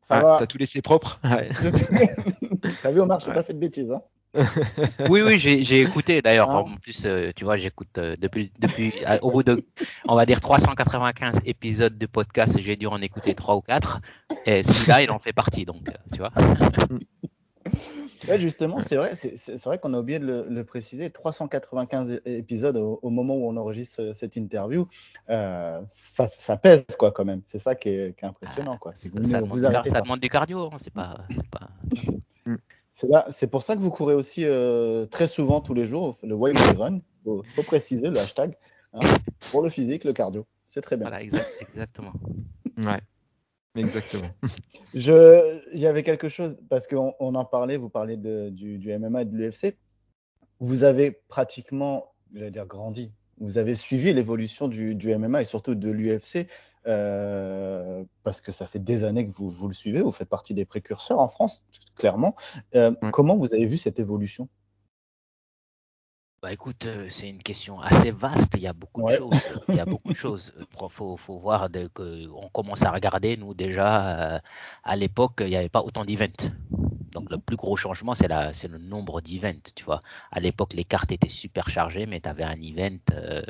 [0.00, 0.36] ça Ah, va.
[0.38, 1.20] T'as tout laissé propre.
[1.24, 1.48] Ouais.
[2.82, 3.34] T'as vu, Omar, j'ai Ouais.
[3.34, 3.90] pas fait de bêtises.
[3.92, 4.00] Hein.
[5.08, 6.50] Oui, oui, j'ai écouté d'ailleurs.
[6.50, 6.60] Ah.
[6.60, 9.64] En plus, euh, tu vois, j'écoute euh, depuis, depuis euh, au bout de,
[10.06, 14.00] on va dire 395 épisodes de podcast, j'ai dû en écouter trois ou quatre.
[14.46, 16.32] Et celui-là, il en fait partie, donc, euh, tu vois.
[18.28, 21.08] Ouais, justement, c'est vrai, c'est vrai qu'on a oublié de le, le préciser.
[21.10, 24.86] 395 é- épisodes au, au moment où on enregistre cette interview,
[25.28, 27.42] ça, ça pèse quoi quand même.
[27.46, 28.92] C'est ça qui est, qui est impressionnant quoi.
[28.92, 31.68] Que vous, ça, demande, du ça demande cardio, hein, c'est pas, c'est pas.
[32.98, 36.18] C'est là, c'est pour ça que vous courez aussi euh, très souvent tous les jours
[36.24, 36.98] le wild run.
[37.22, 38.56] Faut, faut préciser le hashtag
[38.92, 38.98] hein,
[39.52, 40.46] pour le physique, le cardio.
[40.68, 41.04] C'est très bien.
[41.08, 42.12] Voilà, exact- exactement.
[42.76, 42.98] Ouais.
[43.76, 44.28] Exactement.
[44.94, 47.76] Je, il y avait quelque chose parce qu'on on en parlait.
[47.76, 49.76] Vous parlez de, du, du MMA et de l'UFC.
[50.58, 53.12] Vous avez pratiquement, j'allais dire grandi.
[53.38, 56.48] Vous avez suivi l'évolution du, du MMA et surtout de l'UFC
[56.88, 60.00] euh, parce que ça fait des années que vous, vous le suivez.
[60.00, 61.62] Vous faites partie des précurseurs en France,
[61.96, 62.34] clairement.
[62.74, 63.10] Euh, Ouais.
[63.12, 64.48] Comment vous avez vu cette évolution?
[66.40, 68.54] Bah écoute, euh, c'est une question assez vaste.
[68.54, 69.34] Il y a beaucoup de choses.
[69.68, 70.54] Il y a beaucoup de choses.
[70.60, 73.36] Il faut, faut voir de, que on commence à regarder.
[73.36, 74.38] Nous déjà euh,
[74.84, 76.26] à l'époque, il n'y avait pas autant d'events.
[77.12, 79.52] Donc le plus gros changement, c'est la, c'est le nombre d'events.
[79.74, 79.98] Tu vois,
[80.30, 82.98] à l'époque, les cartes étaient super chargées, mais tu avais un event.
[83.14, 83.42] euh,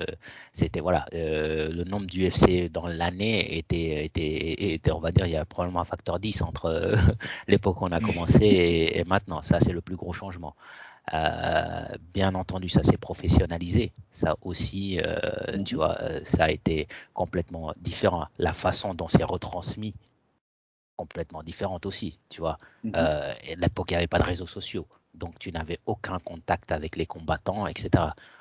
[0.52, 5.32] c'était voilà, euh, le nombre d'UFC dans l'année était, était, était, on va dire, il
[5.32, 6.96] y a probablement un facteur 10 entre euh,
[7.48, 9.42] l'époque où on a commencé et, et maintenant.
[9.42, 10.54] Ça, c'est le plus gros changement.
[11.14, 13.92] Euh, bien entendu, ça s'est professionnalisé.
[14.10, 18.26] Ça aussi, euh, tu vois, euh, ça a été complètement différent.
[18.38, 19.94] La façon dont c'est retransmis,
[20.98, 22.58] complètement différente aussi, tu vois.
[22.82, 22.92] Mhm.
[22.96, 24.86] Euh, et à l'époque, il n'y avait pas de réseaux sociaux.
[25.14, 27.88] Donc, tu n'avais aucun contact avec les combattants, etc.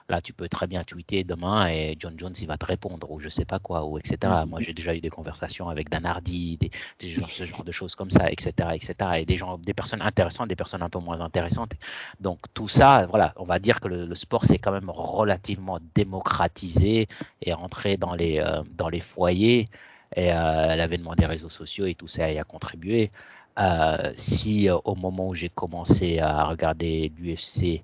[0.10, 3.20] Là, tu peux très bien tweeter demain et John Jones, il va te répondre, ou
[3.20, 4.18] je sais pas quoi, ou etc.
[4.24, 4.50] Mhm.
[4.50, 7.96] Moi, j'ai déjà eu des conversations avec Dan Hardy, des, des ce genre de choses
[7.96, 8.94] comme ça, etc., etc.
[9.20, 11.74] Et des gens, des personnes intéressantes, des personnes un peu moins intéressantes.
[12.20, 15.80] Donc, tout ça, voilà, on va dire que le, le sport s'est quand même relativement
[15.96, 17.08] démocratisé
[17.42, 19.68] et rentré dans les, euh, dans les foyers.
[20.16, 23.12] Et euh, l'avènement des réseaux sociaux et tout ça y a contribué.
[23.60, 27.82] Euh, si euh, au moment où j'ai commencé à regarder l'UFC,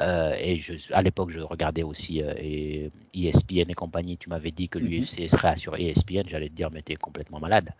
[0.00, 4.68] euh, et je, à l'époque je regardais aussi et ESPN et compagnie, tu m'avais dit
[4.68, 4.86] que Mhm.
[4.88, 7.70] l'UFC serait sur ESPN, j'allais te dire mais t'es complètement malade.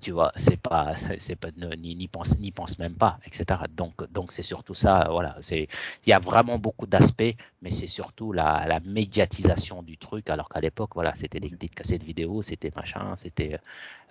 [0.00, 3.64] Tu vois, c'est pas, c'est pas, ni pense, ni pense même pas, etc.
[3.76, 5.36] Donc, donc c'est surtout ça, voilà.
[5.40, 5.68] C'est,
[6.06, 10.48] il y a vraiment beaucoup d'aspects, mais c'est surtout la, la médiatisation du truc, alors
[10.48, 13.58] qu'à l'époque, voilà, c'était des petites cassettes vidéo, c'était machin, c'était,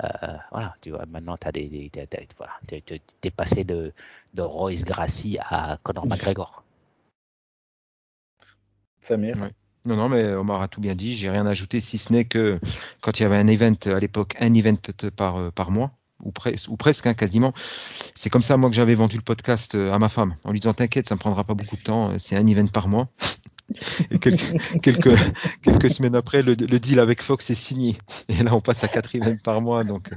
[0.03, 0.07] euh,
[0.51, 1.05] voilà, tu vois.
[1.07, 3.93] Maintenant, t'as des, des, t'as- t'as- voilà, t'es, t'es- t'es passé de,
[4.33, 6.63] de Royce Gracie à Conor McGregor.
[9.01, 9.37] Samir?
[9.41, 9.55] Ouais.
[9.85, 11.13] Non, non, mais Omar a tout bien dit.
[11.13, 12.55] J'ai rien ajouté, si ce n'est que
[13.01, 14.77] quand il y avait un event à l'époque, un event
[15.15, 15.91] par, euh, par mois,
[16.23, 17.53] ou, pres- ou presque, hein, quasiment.
[18.15, 20.59] C'est comme ça, moi, que j'avais vendu le podcast euh, à ma femme, en lui
[20.59, 22.87] disant T'inquiète, ça ne me prendra pas beaucoup de temps, euh, c'est un event par
[22.87, 23.09] mois.
[24.11, 27.95] Et quelques, semaines après, le, deal avec Fox est signé.
[28.29, 30.09] Et là, on passe à quatre events par mois, donc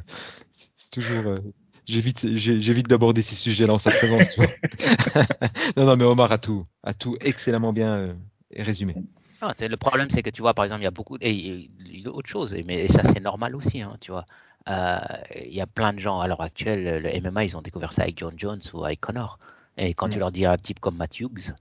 [0.76, 1.38] c'est toujours.
[1.86, 4.36] J'évite, d'aborder ces sujets-là en sa présence.
[5.78, 8.14] non, non, mais Omar a tout, a tout excellemment bien
[8.54, 8.94] résumé.
[9.42, 11.16] Non, le problème, c'est que tu vois, par exemple, il y a beaucoup.
[11.20, 13.96] Et, et- il y a autre chose, et, mais et ça, c'est normal aussi, hein,
[14.00, 14.24] tu vois.
[14.68, 14.98] Euh,
[15.46, 18.02] Il y a plein de gens à l'heure actuelle, le MMA, ils ont découvert ça
[18.02, 19.38] avec John Jones ou avec Connor.
[19.76, 20.20] Et quand tu Mm.
[20.20, 21.54] leur dis à un type comme Matt Hughes,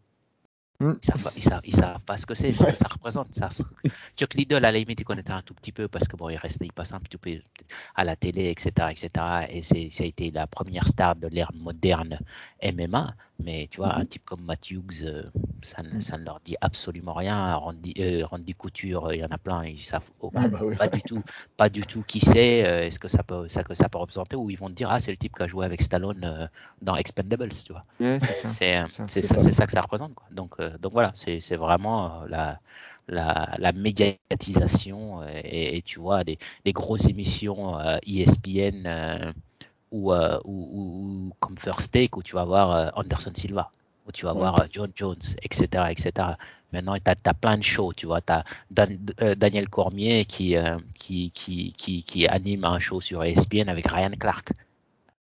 [0.79, 0.93] Mm.
[1.01, 3.33] ils savent, ils, savent, ils savent pas ce que c'est, ce que ça représente.
[3.33, 3.49] Ça.
[4.17, 6.37] Chuck Liddell, à la limite, il connaissait un tout petit peu parce que bon, il
[6.37, 7.31] reste, il passe un petit peu
[7.95, 9.09] à la télé, etc., etc.
[9.49, 12.19] Et ça a été la première star de l'ère moderne
[12.61, 13.15] MMA.
[13.43, 15.23] Mais tu vois, un type comme Matt Hughes, euh,
[15.61, 16.01] ça, ne- Mm.
[16.01, 17.55] ça ne leur dit absolument rien.
[17.55, 20.75] Randy, euh, Randy Couture, il y en a plein, ils savent Ah bah oui.
[20.75, 21.21] pas du tout,
[21.55, 24.35] pas du tout qui c'est, euh, est-ce que ça peut, ça, que ça peut représenter,
[24.35, 26.47] ou ils vont te dire ah c'est le type qui a joué avec Stallone euh,
[26.81, 27.85] dans Expendables, tu vois.
[28.21, 28.57] C'est ça.
[29.07, 29.65] C'est ça.
[29.65, 30.13] que ça représente.
[30.15, 30.27] Quoi.
[30.31, 32.59] Donc, euh, donc voilà, c'est vraiment euh, la,
[33.07, 39.31] la, la médiatisation euh, et, et tu vois des, des grosses émissions euh, ESPN euh,
[39.91, 43.71] ou, euh, ou, comme First Take où tu vas voir euh, Anderson Silva,
[44.07, 44.39] où tu vas Ouais.
[44.39, 45.91] voir euh, John Jones, etc.
[45.91, 46.11] etc.
[46.73, 48.21] Maintenant, tu as, plein de shows, tu vois.
[48.21, 48.43] Tu as
[49.35, 54.11] Daniel Cormier qui, euh, qui, qui, qui, qui anime un show sur ESPN avec Ryan
[54.19, 54.51] Clark.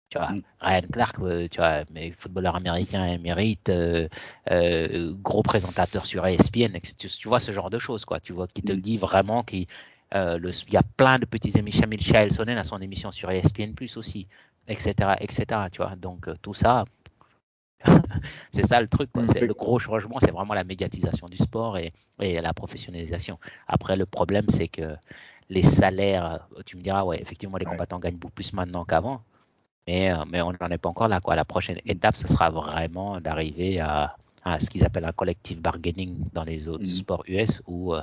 [0.09, 0.43] Tu vois, Mm.
[0.61, 4.09] Ryan Clark, euh, tu vois, mais footballeur américain émérite, euh,
[4.51, 6.95] euh, gros présentateur sur ESPN, etc.
[6.99, 8.21] tu, tu vois ce genre de choses, quoi.
[8.21, 8.81] Tu vois, qui te Mm.
[8.81, 9.67] dit vraiment qu'il
[10.15, 11.87] euh, le- il y a plein de petits émissions.
[11.89, 14.27] Michael Sonnen a son émission sur ESPN Plus aussi,
[14.69, 15.69] etc., etc.
[15.71, 16.85] Tu vois, donc euh, tout ça,
[18.53, 19.11] c'est ça le truc.
[19.13, 19.23] quoi.
[19.25, 19.39] Mm.
[19.41, 23.39] Le gros changement, c'est vraiment la médiatisation du sport et, et la professionnalisation.
[23.67, 24.95] Après, le problème, c'est que
[25.51, 27.73] les salaires, euh, tu me diras, ouais, effectivement, les Ouais.
[27.73, 29.23] combattants gagnent beaucoup plus maintenant qu'avant.
[29.89, 31.21] Mais, mais on n'en est pas encore là.
[31.21, 31.35] Quoi.
[31.35, 36.19] La prochaine étape, ce sera vraiment d'arriver à, à ce qu'ils appellent un collective bargaining
[36.33, 36.87] dans les autres Mhm.
[36.87, 38.03] sports US où, euh,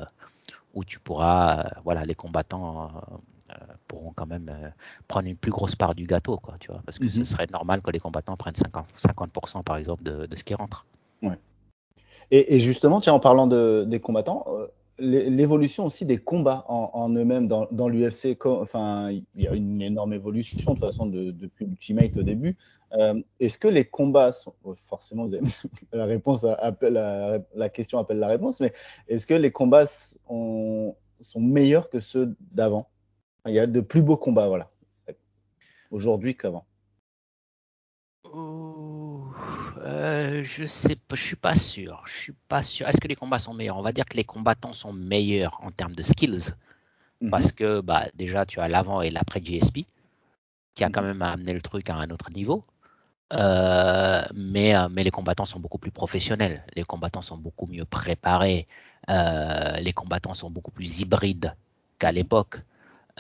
[0.79, 3.55] où tu pourras, euh, voilà, les combattants euh, euh,
[3.87, 4.49] pourront quand même
[5.07, 7.25] prendre une plus grosse part du gâteau, quoi, tu vois, parce que ce Mhm.
[7.25, 10.85] serait normal que les combattants prennent 50%, 50% par exemple de, de ce qui rentre.
[12.31, 14.45] Et, et justement, tiens, en parlant de, des combattants,
[14.99, 19.81] l'évolution aussi des combats en, en eux-mêmes dans, dans l'UFC, enfin, il y a une
[19.81, 22.57] énorme évolution de toute façon de- depuis Ultimate au début.
[22.93, 24.53] Euh, Est-ce que les combats sont,
[24.87, 25.43] forcément, vous avez-
[25.93, 28.73] la réponse appelle la, la question appelle la réponse, mais
[29.07, 32.89] est-ce que les combats sont, sont meilleurs que ceux d'avant?
[33.45, 34.69] Il y a de plus beaux combats, voilà,
[35.91, 36.65] aujourd'hui qu'avant.
[39.89, 42.03] Euh, je sais pas, je suis pas sûr.
[42.05, 42.87] Je suis pas sûr.
[42.87, 43.77] Est-ce que les combats sont meilleurs?
[43.77, 46.55] On va dire que les combattants sont meilleurs en termes de skills
[47.21, 47.29] Mhm.
[47.31, 49.85] parce que bah, déjà tu as l'avant et l'après GSP
[50.75, 51.07] qui a quand Mhm.
[51.07, 52.65] même amené le truc à un autre niveau.
[53.33, 58.67] Euh, mais, mais les combattants sont beaucoup plus professionnels, les combattants sont beaucoup mieux préparés,
[59.07, 61.55] les combattants sont beaucoup plus hybrides
[61.99, 62.61] qu'à l'époque.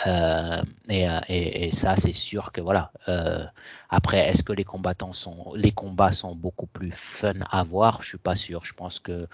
[0.07, 2.91] Euh, euh, et, et, ça, c'est sûr que voilà.
[3.07, 3.45] Euh,
[3.89, 8.01] après, est-ce que les combattants sont, les combats sont beaucoup plus fun à voir?
[8.01, 8.65] Je suis pas sûr.
[8.65, 9.27] Je pense que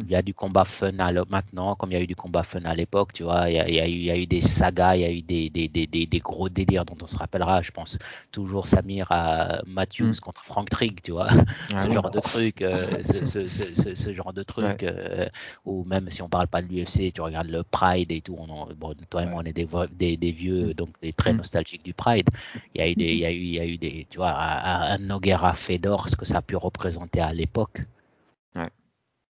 [0.00, 2.42] il y a du combat fun à maintenant, comme il y a eu du combat
[2.42, 3.50] fun à l'époque, tu vois.
[3.50, 5.04] Il y, a, il, y a eu, il y, a, eu, des sagas, il y
[5.04, 7.60] a eu des, des, des, des, gros délires dont on se rappellera.
[7.60, 7.98] Je pense
[8.30, 10.20] toujours Samir à Matthews mm.
[10.20, 11.28] contre Frank Trigg, tu vois.
[11.74, 15.28] Ah ce, genre de truc, euh, ce, ce, ce, genre de truc, euh,
[15.66, 18.36] ou même si on parle pas de l'UFC, tu regardes le Pride et tout.
[18.38, 20.74] On bon, toi et moi, on est des, des, vieux, mm.
[20.74, 21.36] donc des très mm.
[21.36, 22.28] nostalgiques du Pride.
[22.74, 24.16] Il y a eu des, il y a eu, il y a eu des, tu
[24.16, 27.80] vois, un Noguera Fedor, ce que ça a pu représenter à l'époque.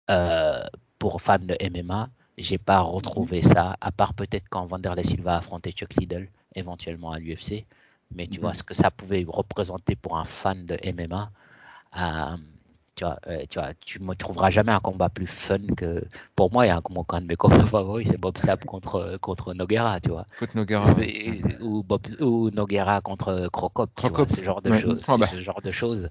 [0.09, 0.63] Euh,
[0.99, 5.37] pour fans de MMA, j'ai pas retrouvé ça, à part peut-être quand Vanderlei Silva a
[5.37, 7.65] affronté Chuck Liddell, éventuellement à l'UFC.
[8.15, 8.55] Mais tu vois mhm.
[8.55, 11.29] ce que ça pouvait représenter pour un fan de MMA.
[11.97, 12.37] Euh,
[12.95, 16.03] tu vois, euh, tu vois, tu me trouveras jamais un combat plus fun que.
[16.35, 19.17] Pour moi, il y a un, un de mes combats favoris, c'est Bob Sapp contre
[19.21, 20.25] contre Noguera, tu vois.
[20.39, 20.89] Contre Noguera.
[21.61, 25.03] Ou, Bob, ou Noguera contre Crocop, vois, ce genre de choses.
[25.07, 25.27] Ah bah.
[25.27, 26.09] Ce genre de choses.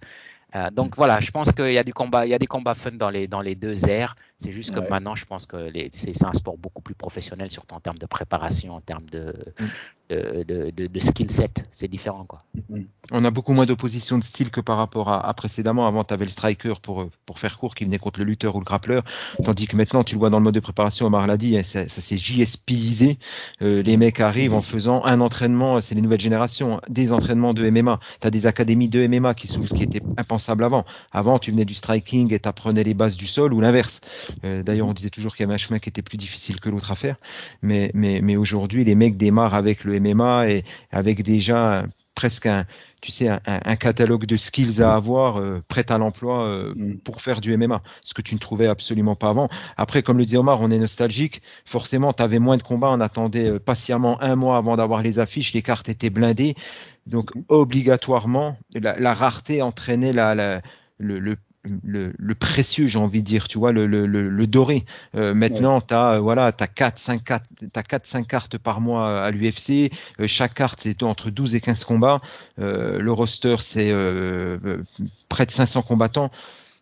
[0.54, 2.74] Euh, donc voilà, je pense qu'il y a du combat, il y a des combats
[2.74, 4.14] fun dans les dans les deux airs.
[4.38, 7.80] C'est juste que maintenant, je pense que c'est un sport beaucoup plus professionnel, surtout en
[7.80, 9.64] termes de préparation, en termes de, mm.
[10.10, 11.64] de, de, de, skill set.
[11.72, 12.26] C'est différent.
[12.26, 12.42] Quoi.
[12.68, 12.82] Mm.
[13.12, 15.86] On a beaucoup moins d'opposition de style que par rapport à, précédemment.
[15.86, 18.58] Avant, tu avais le striker pour, pour faire court qui venait contre le lutteur ou
[18.58, 19.04] le grappleur.
[19.42, 21.62] Tandis que maintenant, tu le vois dans le mode de préparation, Omar l'a dit, hein,
[21.62, 23.18] ça, ça s'est JSPisé.
[23.62, 27.54] Euh, les mecs arrivent en faisant un entraînement, c'est les nouvelles générations, hein, des entraînements
[27.54, 28.00] de MMA.
[28.20, 30.84] Tu as des académies de MMA qui s'ouvrent, ce qui était impensable avant.
[31.12, 34.00] Avant, tu venais du striking et tu apprenais les bases du sol ou l'inverse.
[34.44, 36.68] Euh, d'ailleurs, on disait toujours qu'il y avait un chemin qui était plus difficile que
[36.68, 37.16] l'autre à faire.
[37.62, 41.84] Mais, mais, mais aujourd'hui, les mecs démarrent avec le MMA et avec déjà
[42.16, 42.64] presque un,
[43.00, 46.96] tu sais, un, catalogue de skills à avoir euh, prêt à l'emploi euh, mm.
[47.04, 49.48] pour faire du MMA, ce que tu ne trouvais absolument pas avant.
[49.76, 51.42] Après, comme le disait Omar, on est nostalgique.
[51.64, 52.90] Forcément, tu avais moins de combats.
[52.90, 55.52] On attendait patiemment un mois avant d'avoir les affiches.
[55.52, 56.56] Les cartes étaient blindées.
[57.06, 57.42] Donc, mm.
[57.48, 60.34] obligatoirement, la, rareté entraînait la,
[60.98, 61.36] le, le,
[61.84, 64.84] le, précieux, j'ai envie de dire, tu vois, le, le, doré.
[65.14, 68.80] Euh, maintenant, tu as, euh, voilà, as 4, 5, 4, as 4, 5 cartes par
[68.80, 69.92] mois à l'UFC.
[70.20, 72.20] Euh, chaque carte, c'est entre 12 et 15 combats.
[72.58, 73.92] le roster, c'est
[75.28, 76.30] près de 500 combattants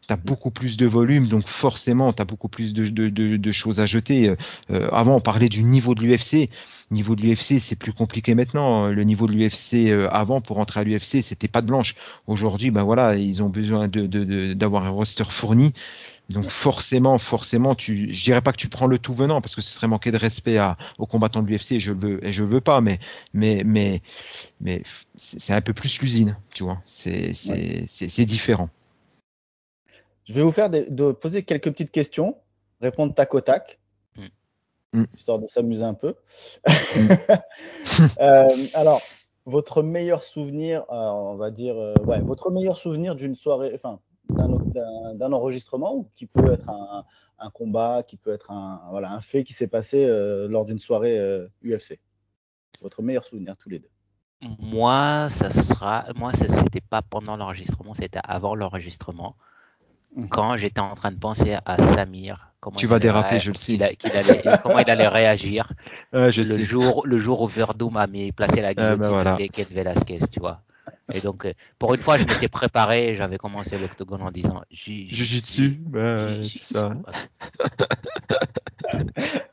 [0.06, 3.36] tu as beaucoup plus de volume, donc forcément, tu as beaucoup plus de, de, de,
[3.36, 4.28] de, choses à jeter.
[4.28, 4.36] Euh,
[4.70, 6.50] euh avant, on parlait du niveau de l'UFC.
[6.90, 8.88] Niveau de l'UFC, c'est plus compliqué maintenant.
[8.88, 11.94] Le niveau de l'UFC euh, avant, pour entrer à l'UFC, c'était pas de blanche.
[12.26, 15.72] Aujourd'hui, ben voilà, ils ont besoin d'avoir un roster fourni.
[16.30, 19.60] Donc forcément, forcément, tu, je dirais pas que tu prends le tout venant parce que
[19.60, 21.78] ce serait manquer de respect à, aux combattants de l'UFC.
[21.78, 22.98] Je veux et je veux pas, mais
[23.34, 24.00] mais mais
[24.60, 24.82] mais
[25.16, 26.80] c'est un peu plus l'usine, tu vois.
[26.86, 28.70] C'est c'est différent.
[30.24, 32.36] Je vais vous faire de poser quelques petites questions,
[32.80, 33.78] répondre tac au tac,
[34.16, 35.00] mm.
[35.00, 35.04] Mm.
[35.14, 36.14] histoire de s'amuser un peu.
[36.96, 37.08] Mm.
[38.20, 39.00] euh, alors,
[39.46, 44.00] votre meilleur souvenir, euh, on va dire, euh, ouais, votre meilleur souvenir d'une soirée, enfin,
[44.30, 47.04] d'un enregistrement ou qui peut être un,
[47.38, 50.78] un, combat, qui peut être un, voilà, un fait qui s'est passé euh, lors d'une
[50.78, 51.18] soirée
[51.62, 52.00] UFC.
[52.80, 53.90] Votre meilleur souvenir tous les deux.
[54.58, 59.36] Moi, ça sera, moi, c'était pas pendant l'enregistrement, c'était avant l'enregistrement.
[60.14, 60.28] Mhm.
[60.28, 62.50] quand j'étais en train de penser à Samir.
[62.60, 63.78] Comment tu vas déraper, je le sais.
[64.62, 65.70] comment il allait réagir
[66.12, 69.36] le, jour, le jour où Verdum a mis, placé la guillotine ah ben voilà.
[69.36, 70.62] de Velasquez, tu vois.
[71.12, 75.78] Et donc, euh, pour une fois, je m'étais préparé, j'avais commencé l'octogone en disant Jiu-Jitsu,
[75.80, 76.92] ben, c'est ça.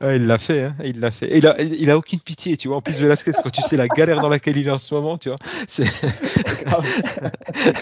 [0.02, 1.36] il l'a fait, hein, il l'a fait.
[1.36, 2.78] il a, il a aucune pitié, tu vois.
[2.78, 5.18] En plus, Velasquez, quand tu sais la galère dans laquelle il est en ce moment,
[5.18, 5.38] tu vois.
[5.68, 5.86] C'est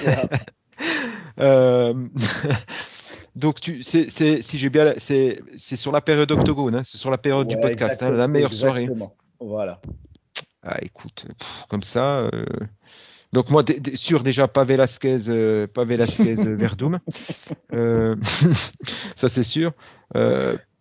[0.06, 0.24] euh,
[3.36, 7.18] donc, tu, c'est, si j'ai bien, c'est, sur la période octogone, hein, c'est sur la
[7.18, 8.88] période du podcast, hein, la meilleure soirée.
[9.40, 9.80] Voilà.
[10.62, 11.26] Ah, écoute,
[11.68, 12.18] comme ça.
[12.18, 12.44] Euh,
[13.32, 13.64] donc moi,
[13.94, 16.98] sûr déjà pas Velasquez, euh, pas Velasquez Verdum,
[19.16, 19.72] ça c'est sûr.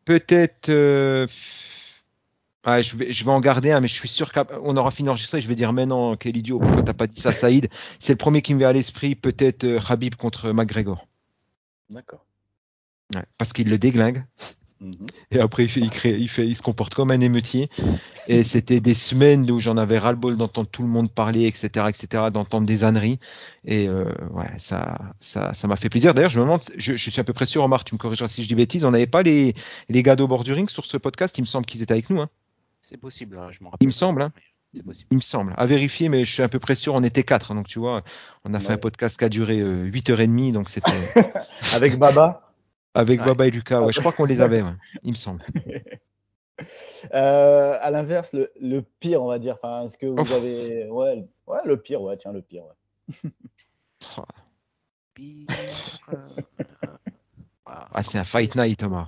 [0.05, 0.71] Peut-être
[2.65, 5.41] je, vais, je vais en garder un, mais je suis sûr qu'on aura fini d'enregistrer.
[5.41, 7.69] Je vais dire, mais non, quel idiot, pourquoi t'as pas dit ça, Saïd?
[7.99, 11.07] C'est le premier qui me vient à l'esprit, peut-être euh, Habib contre McGregor.
[11.89, 12.25] D'accord.
[13.37, 14.25] parce qu'il le déglingue.
[14.79, 15.07] Mhm.
[15.31, 17.69] Et après, il, fait, il, crée, il, fait, il se comporte comme un émeutier.
[18.27, 22.25] Et c'était des semaines où j'en avais ras-le-bol d'entendre tout le monde parler, etc., etc.,
[22.31, 23.19] d'entendre des âneries.
[23.65, 26.13] Et euh, ouais, ça, ça, ça m'a fait plaisir.
[26.13, 28.27] D'ailleurs, je me demande, je, je, suis à peu près sûr, Omar, tu me corrigeras
[28.29, 29.53] si je dis bêtise, on n'avait pas les,
[29.89, 31.37] les gars d'au bord du ring sur ce podcast?
[31.37, 32.21] Il me semble qu'ils étaient avec nous.
[32.21, 32.29] Hein.
[32.89, 34.23] C'est possible, hein, je Il me semble.
[34.23, 34.31] Hein.
[34.73, 35.07] C'est possible.
[35.11, 35.53] Il me semble.
[35.57, 37.53] À vérifier, mais je suis à peu près sûr, on était quatre.
[37.53, 38.01] Donc, tu vois,
[38.45, 40.53] on a fait un podcast qui a duré euh, 8h30.
[40.53, 40.89] Donc, c'était
[41.75, 42.51] Avec Baba.
[42.95, 43.25] avec Ouais.
[43.27, 43.79] Baba et Lucas.
[43.81, 44.73] Ouais, je crois qu'on les avait, ouais,
[45.03, 45.43] il me semble.
[47.13, 49.55] Euh, à l'inverse, le, le pire, on va dire.
[49.63, 50.29] Enfin, est-ce que vous Ouf.
[50.33, 50.89] avez.
[50.89, 52.63] Ouais, le- ouais, le pire, ouais, tiens, le pire.
[52.65, 53.31] ouais.
[54.17, 54.23] Oh,
[55.13, 55.47] Pire,
[56.13, 56.27] euh,
[57.65, 59.07] Ah, c'est un fight night, Thomas.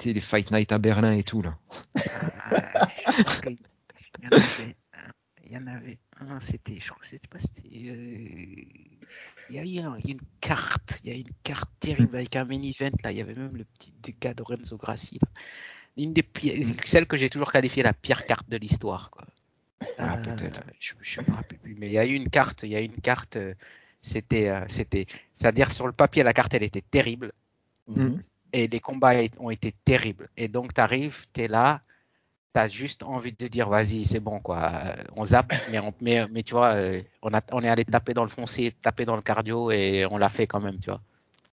[0.00, 1.56] Tu sais, les fight night à Berlin et tout, là.
[3.46, 5.10] Il y en avait un,
[5.44, 8.64] il y en avait un, c'était, je crois que c'était pas, c'était, euh,
[9.48, 12.44] il y a eu un- une carte, il y a une carte terrible avec un
[12.44, 15.28] main event là, il y avait même le petit gars de Renzo Grassi là.
[15.96, 19.26] Une des pires, celle que j'ai toujours qualifiée la pire carte de l'histoire quoi.
[19.98, 20.62] Ah, Euh, peut-être.
[20.80, 22.80] je, je me rappelle plus, mais il y a eu une carte, il y a
[22.82, 23.54] eu une carte, euh,
[24.02, 27.32] c'était, c'était, c'est-à-dire sur le papier la carte elle était terrible
[27.88, 28.22] Mhm.
[28.52, 30.28] Et les combats ont été terribles.
[30.36, 31.82] Et donc, tu arrives, tu es là,
[32.54, 34.70] tu as juste envie de dire, vas-y, c'est bon, quoi.
[34.72, 35.94] Euh, On zappe, mais, on-
[36.42, 39.22] tu vois, euh, on, a, on est allé taper dans le foncier, taper dans le
[39.22, 41.02] cardio, et on l'a fait quand même, tu vois.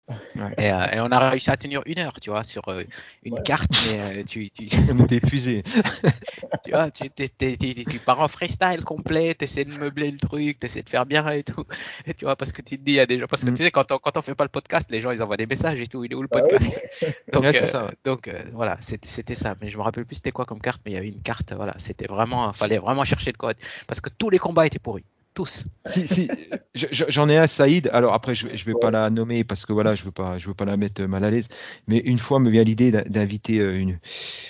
[0.09, 0.53] Ouais.
[0.57, 2.83] Et, euh, et on a réussi à tenir une heure, tu vois, sur euh,
[3.23, 3.41] une Ouais.
[3.43, 5.63] carte, mais euh, tu, tu, On était épuisés.
[6.63, 10.09] tu vois, tu, t'es- t'es- t'es- tu pars en freestyle complet, tu essaies de meubler
[10.11, 11.65] le truc, tu essaies de faire bien et tout.
[12.05, 13.49] Et tu vois, parce que tu te dis, il y a des gens, parce que
[13.49, 13.53] Mm.
[13.55, 15.45] tu sais, quand on, quand on fait pas le podcast, les gens, ils envoient des
[15.47, 16.49] messages et tout, il est où le Ah oui.
[16.51, 16.73] podcast?
[17.33, 17.91] Donc, Ouais, c'est ça, ouais.
[18.05, 19.55] donc voilà, c'était c'était ça.
[19.61, 21.51] Mais je me rappelle plus c'était quoi comme carte, mais il y avait une carte,
[21.53, 23.57] voilà, c'était vraiment, fallait vraiment chercher le code.
[23.87, 25.03] Parce que tous les combats étaient pourris.
[25.37, 25.65] Tous.
[25.85, 26.27] Si, si,
[26.73, 27.91] je- je- j'en ai un, Saïd.
[27.93, 30.47] Alors après, je, je vais pas la nommer parce que voilà, je veux pas, je
[30.47, 31.47] veux pas la mettre mal à l'aise.
[31.85, 33.99] Mais une fois, me vient l'idée d'in- d'inviter euh, une,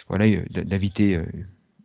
[0.08, 1.26] voilà, euh, d'inviter euh,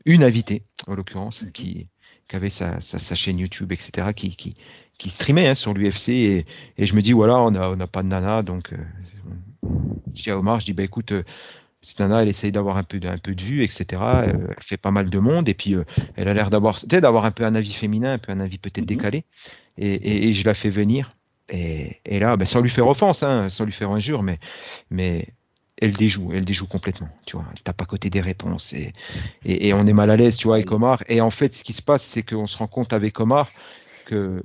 [0.05, 1.87] une invitée, en l'occurrence, qui,
[2.29, 4.55] qui avait sa, sa, sa chaîne YouTube, etc., qui, qui,
[4.99, 6.45] qui streamait hein, sur l'UFC et,
[6.79, 8.77] et je me dis voilà, on a, on n'a pas de nana, donc euh,
[10.15, 11.11] je dis à Omar, je dis bah écoute.
[11.11, 11.25] euh,
[11.83, 14.23] cette nana, elle essaye d'avoir un peu, de, un peu de vue, etc.
[14.25, 15.85] euh, elle fait pas mal de monde et puis euh,
[16.17, 18.87] elle a l'air d'avoir, d'avoir un peu un avis féminin, un peu un avis peut-être
[18.87, 18.87] Mhm.
[18.87, 19.25] décalé.
[19.79, 21.11] Et, et- et je la fais venir.
[21.51, 24.39] Et, et là, ben, sans lui faire offense, hein, sans lui faire injure, mais,
[24.91, 25.29] mais
[25.79, 27.11] elle déjoue, elle déjoue complètement.
[27.27, 28.93] Tu vois, elle tape à côté des réponses et,
[29.45, 31.03] et, et on est mal à l'aise, tu vois, avec Omar.
[31.09, 33.53] Et en fait, ce qui se passe, c'est qu'on se rend compte avec Omar
[34.05, 34.43] que,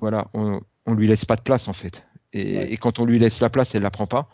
[0.00, 2.02] voilà, on, on lui laisse pas de place en fait.
[2.36, 2.72] Et, Ouais.
[2.72, 4.28] et quand on lui laisse la place, elle la prend pas.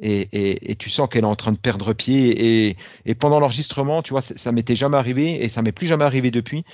[0.00, 2.68] Et, et, et tu sens qu'elle est en train de perdre pied.
[3.04, 6.30] Et, pendant l'enregistrement, tu vois, ça, m'était jamais arrivé et ça m'est plus jamais arrivé
[6.30, 6.64] depuis.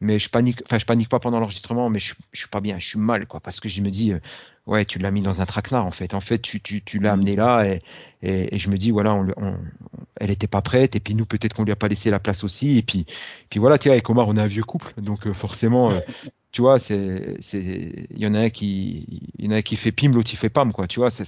[0.00, 2.78] Mais je panique, enfin je panique pas pendant l'enregistrement, mais je, je suis pas bien,
[2.78, 4.20] je suis mal quoi, parce que je me dis, euh,
[4.66, 6.14] ouais, tu l'as mis dans un traquenard en fait.
[6.14, 7.14] En fait, tu, tu, tu l'as Mhm.
[7.14, 7.64] amené là
[8.22, 9.58] et, je me dis, voilà, on, le- on-
[10.20, 12.44] elle était pas prête et puis nous peut-être qu'on lui a pas laissé la place
[12.44, 12.78] aussi.
[12.78, 13.06] Et puis,
[13.50, 16.00] puis voilà, tu vois, avec Omar, on est un vieux couple, donc euh, forcément, euh,
[16.52, 19.62] tu vois, c'est, c'est, il y en a un qui, il y en a un
[19.62, 21.24] qui fait pim, l'autre il fait pam quoi, tu vois, c'est,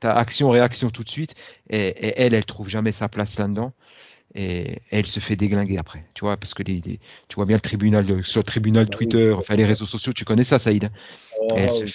[0.00, 1.34] t'as, action réaction tout de suite
[1.68, 3.72] et, et elle, elle trouve jamais sa place là-dedans.
[4.34, 7.56] Et elle se fait déglinguer après, tu vois, parce que les, les- tu vois bien
[7.56, 8.90] le tribunal, sur le tribunal Bah.
[8.90, 10.84] Twitter, enfin les réseaux sociaux, tu connais ça, Saïd.
[10.84, 10.90] hein
[11.54, 11.94] elle, se, oui.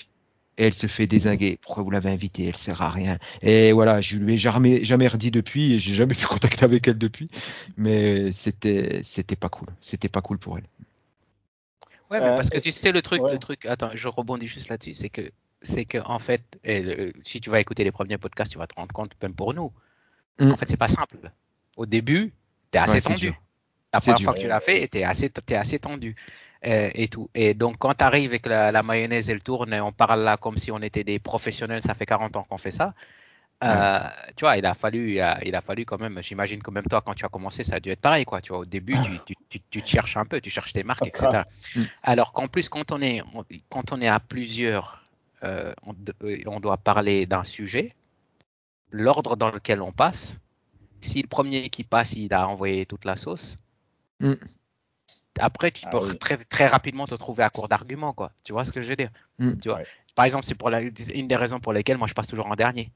[0.58, 1.58] elle se fait désinguer.
[1.62, 2.46] Pourquoi vous l'avez invitée?
[2.48, 3.20] Elle sert à rien.
[3.42, 6.88] Et voilà, je lui ai jamais, jamais redit depuis et j'ai jamais pu contacter avec
[6.88, 7.30] elle depuis.
[7.78, 9.70] Mais c'était, c'était pas cool.
[9.82, 10.66] C'était pas cool pour elle.
[12.12, 13.32] Ouais, mais Euh, parce que tu sais le truc, ouais.
[13.32, 13.66] le truc.
[13.66, 17.50] Attends, je rebondis juste là-dessus, c'est que, c'est que en fait, et le- si tu
[17.50, 19.72] vas écouter les premiers podcasts, tu vas te rendre compte, même pour nous,
[20.40, 20.52] Mm.
[20.52, 21.18] en fait, c'est pas simple.
[21.78, 22.34] Au début,
[22.72, 23.28] t'es assez Ouais, tendu.
[23.28, 23.42] dur.
[23.94, 24.26] La première dur.
[24.26, 26.16] fois que tu l'as fait, t'es assez, t'es assez tendu.
[26.66, 27.30] euh, et tout.
[27.36, 30.38] Et donc, quand tu arrives avec la, la mayonnaise, elle tourne, et on parle là
[30.38, 32.96] comme si on était des professionnels, ça fait 40 ans qu'on fait ça.
[33.64, 34.00] Euh,
[34.36, 37.14] tu vois, il a fallu, il a, fallu quand même, j'imagine que même toi, quand
[37.14, 38.42] tu as commencé, ça a dû être pareil, quoi.
[38.42, 40.84] Tu vois, au début, tu, tu, tu, tu te cherches un peu, tu cherches tes
[40.84, 41.46] marques, etc.
[41.76, 41.84] Mm.
[42.04, 45.04] Alors qu'en plus, quand on est, on- quand on est à plusieurs,
[45.44, 47.96] euh, on, euh, on doit parler d'un sujet,
[48.92, 50.40] l'ordre dans lequel on passe,
[51.00, 53.58] si le premier qui passe, il a envoyé toute la sauce,
[54.20, 54.34] Mm.
[55.40, 56.18] après, tu Ah peux oui.
[56.18, 58.32] très, très rapidement te trouver à court d'arguments, quoi.
[58.44, 59.10] Tu vois ce que je veux dire?
[59.40, 59.56] Mm.
[59.60, 59.80] Tu vois?
[59.80, 59.88] Ouais.
[60.16, 62.56] Par exemple, c'est pour la, une des raisons pour lesquelles moi je passe toujours en
[62.56, 62.92] dernier.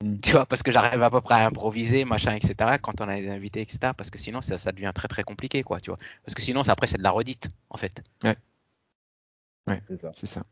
[0.22, 2.78] Tu vois, parce que j'arrive à peu près à improviser, machin, etc.
[2.80, 3.92] Quand on a des invités, etc.
[3.96, 5.80] Parce que sinon, ça, ça devient très très compliqué, quoi.
[5.80, 8.02] Tu vois Parce que sinon, ça, après, c'est de la redite, en fait.
[9.86, 10.12] C'est ça.
[10.16, 10.42] C'est ça.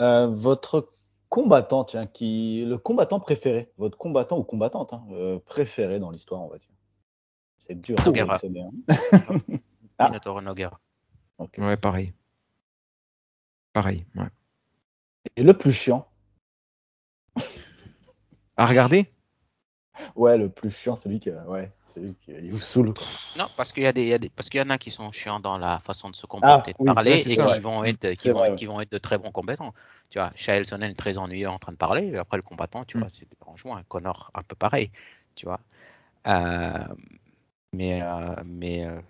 [0.00, 0.92] Euh, votre
[1.28, 6.42] combattant, tiens, qui le combattant préféré, votre combattant ou combattante hein, euh, préféré dans l'histoire,
[6.42, 6.68] on va dire.
[7.58, 8.70] C'est dur sélectionner, hein.
[10.00, 10.10] Ah.
[10.10, 10.78] Minotauro Nogueira.
[11.38, 11.56] Ok.
[11.58, 12.12] Ouais, pareil.
[13.72, 14.06] Pareil.
[14.14, 14.28] Ouais.
[15.34, 16.07] Et le plus chiant,
[18.58, 19.06] À regarder?
[20.16, 22.92] Ouais, le plus chiant, celui qui, euh, ouais, celui qui il vous saoule.
[23.36, 24.78] Non, parce qu'il y a des, il y a des- parce qu'il y en a
[24.78, 27.48] qui sont chiants dans la façon de se comporter, de oui, parler, et ça, qui
[27.48, 27.60] ouais.
[27.60, 28.58] vont être, qui vont, vrai, être- ouais.
[28.58, 29.72] qui vont être de très bons combattants.
[30.10, 32.84] Tu vois, Shael Sonnen est très ennuyeux en train de parler, et après le combattant,
[32.84, 33.00] tu Mm.
[33.00, 34.90] vois, c'est franchement un Connor un peu pareil,
[35.36, 35.60] tu vois.
[36.26, 36.78] Euh,
[37.72, 39.00] Mais, euh, mais, euh,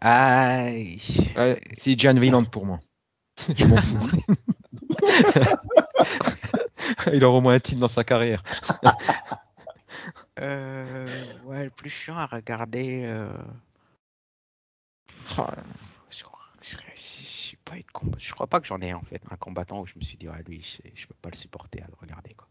[0.00, 0.98] aïe.
[1.36, 2.80] Ouais, c'est Jan Wieland pour moi.
[3.56, 4.10] Je m'en fous.
[7.12, 8.40] Il aura au moins un titre dans sa carrière.
[10.38, 11.06] Euh,
[11.44, 13.02] ouais, le plus chiant à regarder.
[13.04, 13.28] euh,
[15.38, 15.54] Ah,
[16.10, 16.46] Je crois,
[17.64, 17.76] pas
[18.18, 20.42] je crois que j'en ai en fait un combattant où je me suis dit ouais,
[20.46, 22.46] lui je, je peux pas le supporter à le regarder quoi.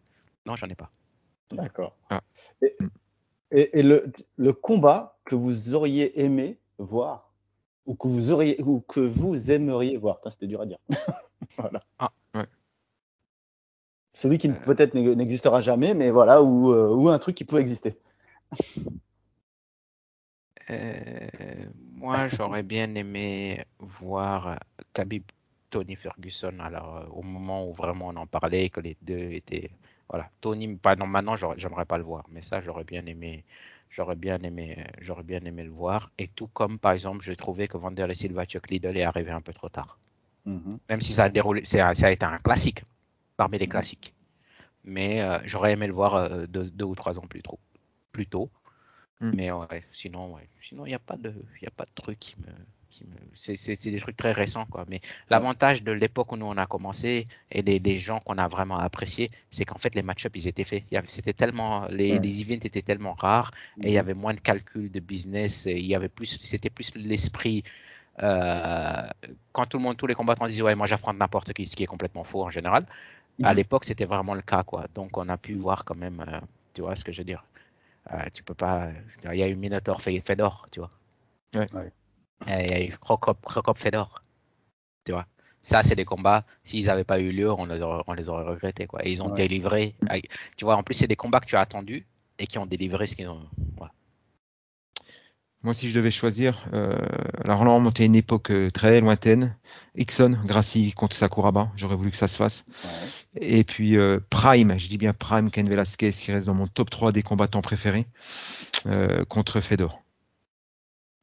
[0.46, 0.92] Non j'en ai pas.
[1.52, 1.96] D'accord.
[2.10, 2.22] Ah.
[2.62, 2.76] Et,
[3.52, 7.32] et- et le, le combat que vous auriez aimé voir,
[7.86, 10.80] ou que vous auriez, ou que vous aimeriez voir, c'était dur à dire.
[11.58, 11.84] voilà.
[12.00, 12.12] Ah.
[14.16, 14.54] Celui qui Euh.
[14.66, 18.00] peut-être n'e- n'existera jamais, mais voilà, ou, euh, ou un truc qui peut exister.
[20.70, 21.28] Euh,
[21.94, 24.58] moi j'aurais bien aimé voir
[24.94, 25.24] Khabib
[25.70, 29.70] Tony Ferguson alors au moment où vraiment on en parlait que les deux étaient
[30.10, 33.44] voilà Tony pas non maintenant j'aimerais pas le voir mais ça j'aurais bien aimé
[33.92, 37.68] j'aurais bien aimé j'aurais bien aimé le voir et tout comme par exemple j'ai trouvé
[37.68, 40.00] que Vander Silva Chuck Liddell est arrivé un peu trop tard.
[40.46, 40.80] Mhm.
[40.90, 42.84] même si ça a déroulé, ça a été un classique
[43.38, 43.62] parmi Mhm.
[43.62, 44.14] les classiques.
[44.84, 47.60] Mais euh, j'aurais aimé le voir euh, deux, deux ou trois ans plus tôt.
[48.12, 48.50] Plus tôt.
[49.22, 49.32] Mm.
[49.36, 51.92] Mais ouais, sinon, ouais, sinon il n'y a pas de, il y a pas de
[51.96, 52.48] truc qui me,
[52.90, 53.56] qui me, c'est,
[53.90, 54.86] des trucs très récents quoi.
[54.90, 58.48] Mais l'avantage de l'époque où nous on a commencé et des, des gens qu'on a
[58.48, 60.84] vraiment appréciés, c'est qu'en fait les match-ups ils étaient faits.
[60.92, 62.20] Il y avait- c'était tellement, les, Ouais.
[62.20, 65.66] les events étaient tellement rares et il y avait moins de calculs de business.
[65.66, 67.64] Et il y avait plus, c'était plus l'esprit.
[68.24, 69.08] euh,
[69.52, 71.84] quand tout le monde, tous les combattants disaient ouais moi j'affronte n'importe qui, ce qui
[71.84, 72.86] est complètement faux en général.
[73.44, 74.86] À l'époque c'était vraiment le cas quoi.
[74.94, 76.40] Donc on a pu voir quand même, euh,
[76.74, 77.44] tu vois ce que je veux dire.
[78.14, 78.90] Euh, tu peux pas,
[79.32, 80.92] il y a eu Minotaur Fe- Fedor, tu vois.
[81.56, 81.68] Ouais.
[81.74, 81.92] Ouais.
[82.48, 84.24] Et Il y a eu Crocop, Crocop Fedor,
[85.06, 85.26] tu vois.
[85.62, 88.44] Ça, c'est des combats, s'ils n'avaient pas eu lieu, on les aurait, on les aurait
[88.44, 88.86] regrettés.
[88.86, 89.06] Quoi.
[89.06, 89.36] Et ils ont Ouais.
[89.48, 89.96] délivré.
[90.58, 92.06] Tu vois, en plus, c'est des combats que tu as attendus
[92.38, 93.50] et qui ont délivré ce qu'ils ont.
[95.66, 96.96] Moi, si je devais choisir, euh,
[97.44, 99.58] alors là, on remontait à une époque euh, très lointaine.
[99.98, 102.66] Ixon, Gracie contre Sakuraba, j'aurais voulu que ça se fasse.
[102.84, 103.42] Ouais.
[103.42, 106.92] Et puis euh, Prime, je dis bien Prime, Ken Velasquez, qui reste dans mon top
[106.92, 108.06] 3 des combattants préférés,
[108.86, 110.04] euh, contre Fedor.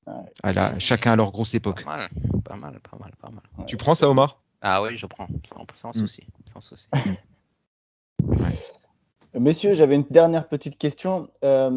[0.09, 0.81] Ouais.
[0.81, 1.85] Chacun à leur grosse époque.
[1.85, 2.09] Pas mal,
[2.45, 3.67] pas mal, pas mal, pas mal.
[3.69, 4.39] Tu prends ça, Omar?
[4.61, 6.01] Ah oui, je prends, sans, sans Mm.
[6.01, 6.89] souci, sans souci.
[9.35, 11.29] Messieurs, j'avais une dernière petite question.
[11.43, 11.69] Euh,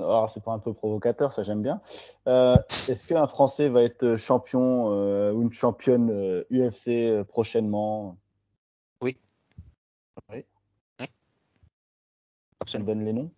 [0.00, 1.80] alors, c'est pas un peu provocateur, ça j'aime bien.
[2.26, 2.58] Euh,
[2.88, 6.10] Est-ce qu'un Français va être champion euh, ou une championne
[6.50, 8.16] UFC euh, prochainement?
[9.00, 9.16] Oui.
[10.32, 10.44] Oui.
[11.00, 11.06] Oui.
[12.66, 13.30] Ça me donne les noms?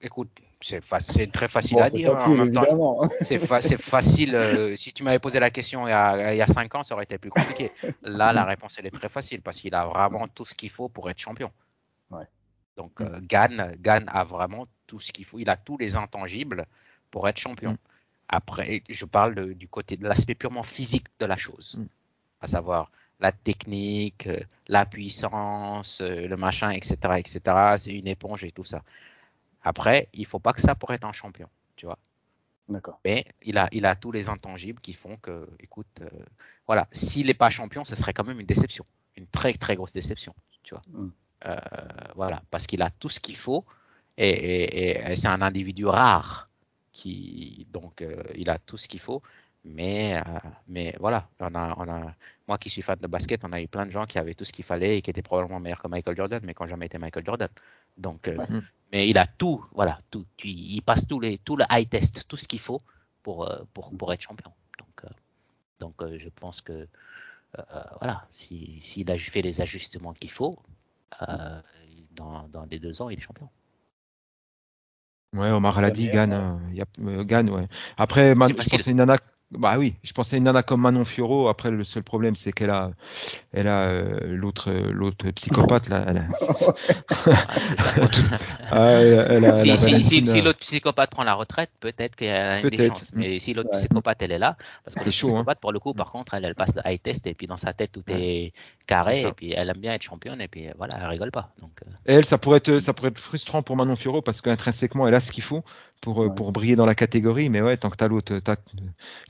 [0.00, 0.30] Écoute,
[0.60, 2.16] c'est fa- très facile Bon, à dire.
[2.16, 3.08] hein.
[3.20, 4.74] C'est fa- c'est facile.
[4.76, 6.94] si tu m'avais posé la question il y, a, il y a cinq ans, ça
[6.94, 7.72] aurait été plus compliqué.
[8.02, 10.88] Là, la réponse, elle est très facile parce qu'il a vraiment tout ce qu'il faut
[10.88, 11.50] pour être champion.
[12.10, 12.24] Ouais.
[12.76, 15.38] Donc, euh, Gann, Gann a vraiment tout ce qu'il faut.
[15.38, 16.66] Il a tous les intangibles
[17.10, 17.72] pour être champion.
[17.72, 17.78] Mm.
[18.28, 21.86] Après, je parle de- du côté de l'aspect purement physique de la chose, Mm.
[22.42, 27.40] à savoir la technique, euh, la puissance, euh, le machin, etc., etc.
[27.78, 28.82] C'est une éponge et tout ça.
[29.62, 31.98] Après, il faut pas que ça pour être un champion, tu vois.
[32.68, 33.00] D'accord.
[33.04, 36.08] Mais il a, il a tous les intangibles qui font que, écoute, euh,
[36.66, 38.84] voilà, s'il n'est pas champion, ce serait quand même une déception,
[39.16, 40.82] une très très grosse déception, tu vois.
[40.92, 41.10] Mm.
[41.44, 41.56] Euh,
[42.14, 43.64] voilà, parce qu'il a tout ce qu'il faut
[44.16, 46.48] et, et- et c'est un individu rare
[46.92, 49.20] qui, donc, euh, il a tout ce qu'il faut.
[49.64, 50.20] Mais, euh,
[50.68, 52.14] mais voilà, on a, on a,
[52.48, 54.44] moi qui suis fan de basket, on a eu plein de gens qui avaient tout
[54.46, 56.86] ce qu'il fallait et qui étaient probablement meilleurs que Michael Jordan, mais qui n'ont jamais
[56.86, 57.48] été Michael Jordan.
[57.98, 58.46] Donc, Ouais.
[58.92, 60.24] Mais il a tout, voilà, tout.
[60.44, 62.80] Il, passe tous les, tout le high test, tout ce qu'il faut
[63.24, 64.52] pour, pour, pour être champion.
[64.78, 65.12] Donc,
[65.80, 66.86] donc je pense que,
[67.98, 70.56] voilà, si- s'il a fait les ajustements qu'il faut,
[71.28, 71.60] euh,
[72.12, 73.48] dans, dans les deux ans, il est champion.
[75.34, 76.32] Ouais, Omar l'a dit, Gann.
[76.72, 76.82] ouais.
[77.00, 77.64] euh, Gann, ouais.
[77.98, 79.18] Après, man- je à une nana.
[79.52, 81.46] Bah oui, je pensais à une nana comme Manon Fioro.
[81.48, 82.90] Après, le seul problème, c'est qu'elle a,
[83.52, 86.04] elle a euh, l'autre, l'autre psychopathe là.
[86.08, 86.24] Elle a,
[88.70, 90.32] Ah, elle, elle a si, si- si- Valentina.
[90.32, 93.12] si l'autre psychopathe prend la retraite, peut-être qu'il y a une des chances.
[93.14, 93.78] Mais si l'autre Ouais.
[93.78, 95.30] psychopathe, elle est là, parce que C'est le chaud, hein.
[95.34, 97.56] psychopathe, pour le coup, par contre, elle, elle passe le high test et puis dans
[97.56, 98.20] sa tête, tout Ouais.
[98.20, 98.52] est
[98.86, 101.52] carré et puis elle aime bien être championne et puis voilà, elle rigole pas.
[101.60, 104.40] Donc, euh, Et elle, ça pourrait être, ça pourrait être frustrant pour Manon Fioro parce
[104.40, 105.62] qu'intrinsèquement, elle a ce qu'il faut
[106.00, 106.34] pour, euh, Ouais.
[106.34, 107.48] pour briller dans la catégorie.
[107.48, 108.32] Mais ouais, tant que t'as l'autre,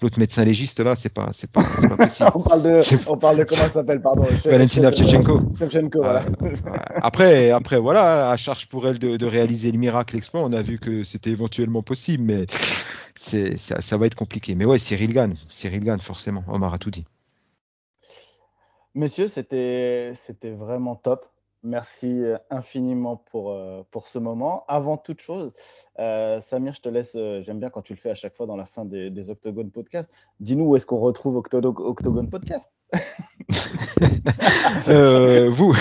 [0.02, 2.30] l'autre médecin légiste là, c'est pas, c'est pas, c'est pas possible.
[2.34, 5.40] on, parle de, on parle de comment ça s'appelle, pardon Valentina Che- Shevchenko.
[5.58, 6.24] Shevchenko, voilà.
[6.40, 6.52] Ouais.
[6.96, 10.42] Après, après, voilà, à charge pour elle de, de réaliser le miracle, l'exploit.
[10.42, 12.46] On a vu que c'était éventuellement possible, mais
[13.18, 14.54] c'est, ça, ça va être compliqué.
[14.54, 16.44] Mais ouais, Cyril Gann, Cyril Gann, forcément.
[16.48, 17.04] Omar a tout dit.
[18.96, 21.26] Messieurs, c'était vraiment top.
[21.62, 23.54] merci infiniment pour,
[23.90, 24.64] pour ce moment.
[24.68, 25.52] Avant toute chose,
[25.98, 28.66] Samir, je te laisse, j'aime bien quand tu le fais à chaque fois dans la
[28.66, 30.10] fin des, des Octogone Podcast.
[30.40, 32.72] Dis-nous où est-ce qu'on retrouve Octogone Podcast?
[34.88, 35.76] euh, vous,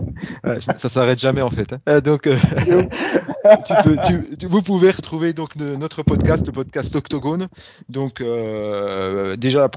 [0.76, 1.72] ça s'arrête jamais en fait.
[1.72, 1.78] Hein.
[1.88, 2.38] Euh, donc, euh,
[4.48, 7.48] vous pouvez retrouver donc notre podcast, le podcast Octogone.
[7.88, 8.22] Donc,
[9.38, 9.68] déjà,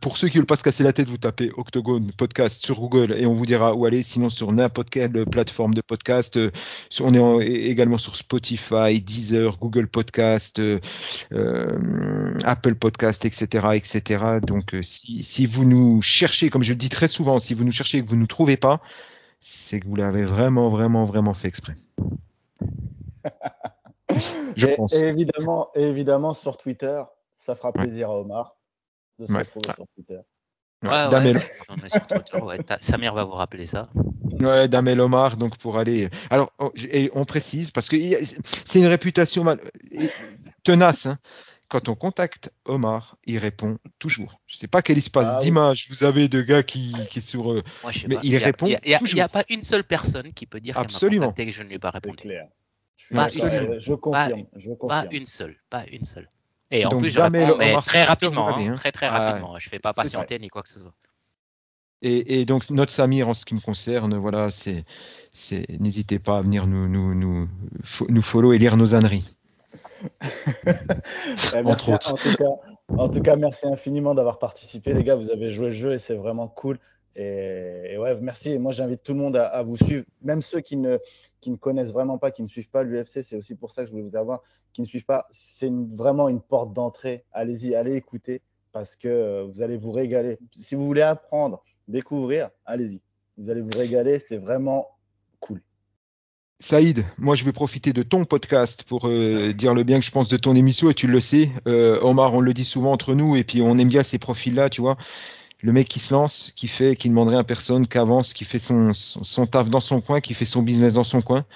[0.00, 3.14] pour ceux qui veulent pas se casser la tête, vous tapez Octogone podcast sur Google
[3.16, 4.02] et on vous dira où aller.
[4.02, 6.38] Sinon, sur n'importe quelle plateforme de podcast,
[7.00, 10.60] on est également sur Spotify, Deezer, Google Podcast,
[12.44, 14.24] Apple Podcast, etc., etc.
[14.46, 17.72] Donc, si, si vous nous cherchez, comme je le dis très souvent, si vous nous
[17.72, 18.80] cherchez et que vous ne nous trouvez pas,
[19.40, 21.74] c'est que vous l'avez vraiment, vraiment, vraiment fait exprès.
[24.56, 24.94] je et, pense.
[24.94, 27.02] évidemment, évidemment, sur Twitter,
[27.38, 28.56] ça fera plaisir à Omar
[29.18, 30.20] de se retrouver sur Twitter.
[32.80, 33.90] Samir va vous rappeler ça.
[34.40, 36.08] Ouais, Damel Omar, donc pour aller.
[36.30, 36.52] Alors,
[36.90, 37.96] et on précise, parce que
[38.64, 39.60] c'est une réputation mal...
[40.62, 41.06] tenace.
[41.06, 41.18] Hein
[41.70, 44.40] quand on contacte Omar, il répond toujours.
[44.46, 47.22] Je ne sais pas quel espace ah d'image vous avez de gars qui, qui est
[47.22, 47.52] sur.
[47.52, 47.62] Euh,
[48.08, 48.80] mais il répond toujours.
[48.84, 51.62] Il n'y a, pas une seule personne qui peut dire qu'elle m'a contacté que je
[51.62, 52.28] ne lui ai pas répondu.
[53.12, 54.44] Pas une, je confirme.
[54.56, 55.04] je confirme.
[55.04, 55.56] Pas une seule.
[55.70, 56.28] Pas une seule.
[56.72, 58.56] Et en plus, je réponds mais très rapidement.
[58.56, 59.58] Hein, très très ah rapidement.
[59.58, 60.94] je ne fais pas patienter ni quoi que ce soit.
[62.02, 64.84] Et, et, donc notre Samir, en ce qui me concerne, voilà, c'est,
[65.78, 67.48] n'hésitez pas à venir nous, nous, nous,
[68.08, 69.24] nous follow et lire nos âneries.
[71.64, 72.14] Entre autres.
[72.96, 75.16] En tout, cas, merci infiniment d'avoir participé, les gars.
[75.16, 76.78] Vous avez joué le jeu et c'est vraiment cool.
[77.16, 78.50] Et, ouais, merci.
[78.52, 80.98] Et moi, j'invite tout le monde à, vous suivre, même ceux qui ne,
[81.40, 83.22] qui ne connaissent vraiment pas, qui ne suivent pas l'UFC.
[83.22, 84.42] C'est aussi pour ça que je voulais vous avoir,
[84.72, 85.26] qui ne suivent pas.
[85.30, 87.24] C'est vraiment une porte d'entrée.
[87.32, 88.42] Allez-y, allez écouter
[88.72, 90.38] parce que euh, vous allez vous régaler.
[90.58, 93.00] Si vous voulez apprendre, découvrir, allez-y.
[93.36, 94.18] Vous allez vous régaler.
[94.18, 94.88] C'est vraiment
[95.40, 95.60] cool.
[96.62, 100.10] Saïd, moi je vais profiter de ton podcast pour euh, dire le bien que je
[100.10, 101.48] pense de ton émission et tu le sais.
[101.66, 104.68] Euh, Omar, on le dit souvent entre nous et puis on aime bien ces profils-là,
[104.68, 104.98] tu vois.
[105.62, 108.34] Le mec qui se lance, qui fait, qui ne demande rien à personne, qui avance,
[108.34, 111.46] qui fait son, son, taf dans son coin, qui fait son business dans son coin,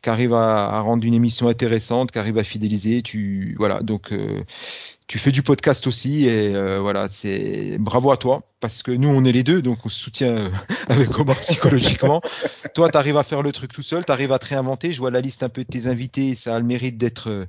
[0.00, 3.02] qui arrive à, à rendre une émission intéressante, qui arrive à fidéliser.
[3.02, 4.44] Tu voilà, donc euh,
[5.06, 9.08] tu fais du podcast aussi et euh, voilà, c'est bravo à toi parce que nous
[9.08, 10.50] on est les deux donc on se soutient euh,
[10.88, 12.20] avec Omar psychologiquement.
[12.74, 14.92] toi tu arrives à faire le truc tout seul, tu arrives à te réinventer.
[14.92, 17.46] Je vois la liste un peu de tes invités, ça a le mérite d'être euh,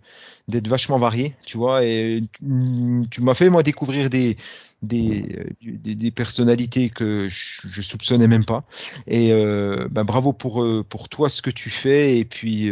[0.47, 4.37] d'être vachement varié, tu vois et tu m'as fait moi découvrir des
[4.81, 8.65] des, des, personnalités que je, soupçonnais même pas.
[9.07, 12.17] Et ben, bravo pour, pour toi ce que tu fais.
[12.17, 12.69] Et puis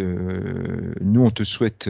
[0.99, 1.89] nous, on te souhaite,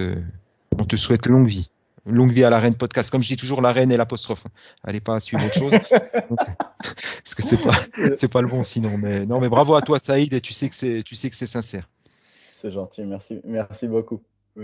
[0.78, 1.71] on te souhaite longue vie
[2.06, 3.10] longue vie à la reine podcast.
[3.10, 4.46] Comme je dis toujours, la reine et l'apostrophe.
[4.84, 5.72] Allez pas suivre autre chose.
[5.90, 7.76] parce que c'est pas,
[8.18, 8.98] c'est pas le bon sinon.
[8.98, 11.36] Mais non, mais bravo à toi, Saïd, et tu sais que c'est, tu sais que
[11.36, 11.90] c'est sincère.
[12.54, 14.22] C'est gentil, merci, merci beaucoup.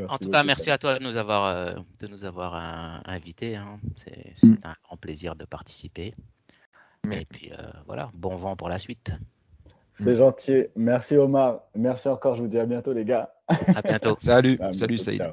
[0.07, 3.55] en tout cas, merci à toi de nous avoir, euh, de nous avoir euh, invités.
[3.55, 3.79] Hein.
[3.95, 4.57] C'est, mm.
[4.63, 6.13] un grand plaisir de participer.
[7.11, 9.13] Et puis euh, voilà, bon vent pour la suite.
[9.93, 10.65] C'est gentil.
[10.75, 11.61] Merci Omar.
[11.73, 12.35] Merci encore.
[12.35, 13.33] Je vous dis à bientôt les gars.
[13.47, 14.15] À bientôt.
[14.21, 15.23] salut, salut Saïd.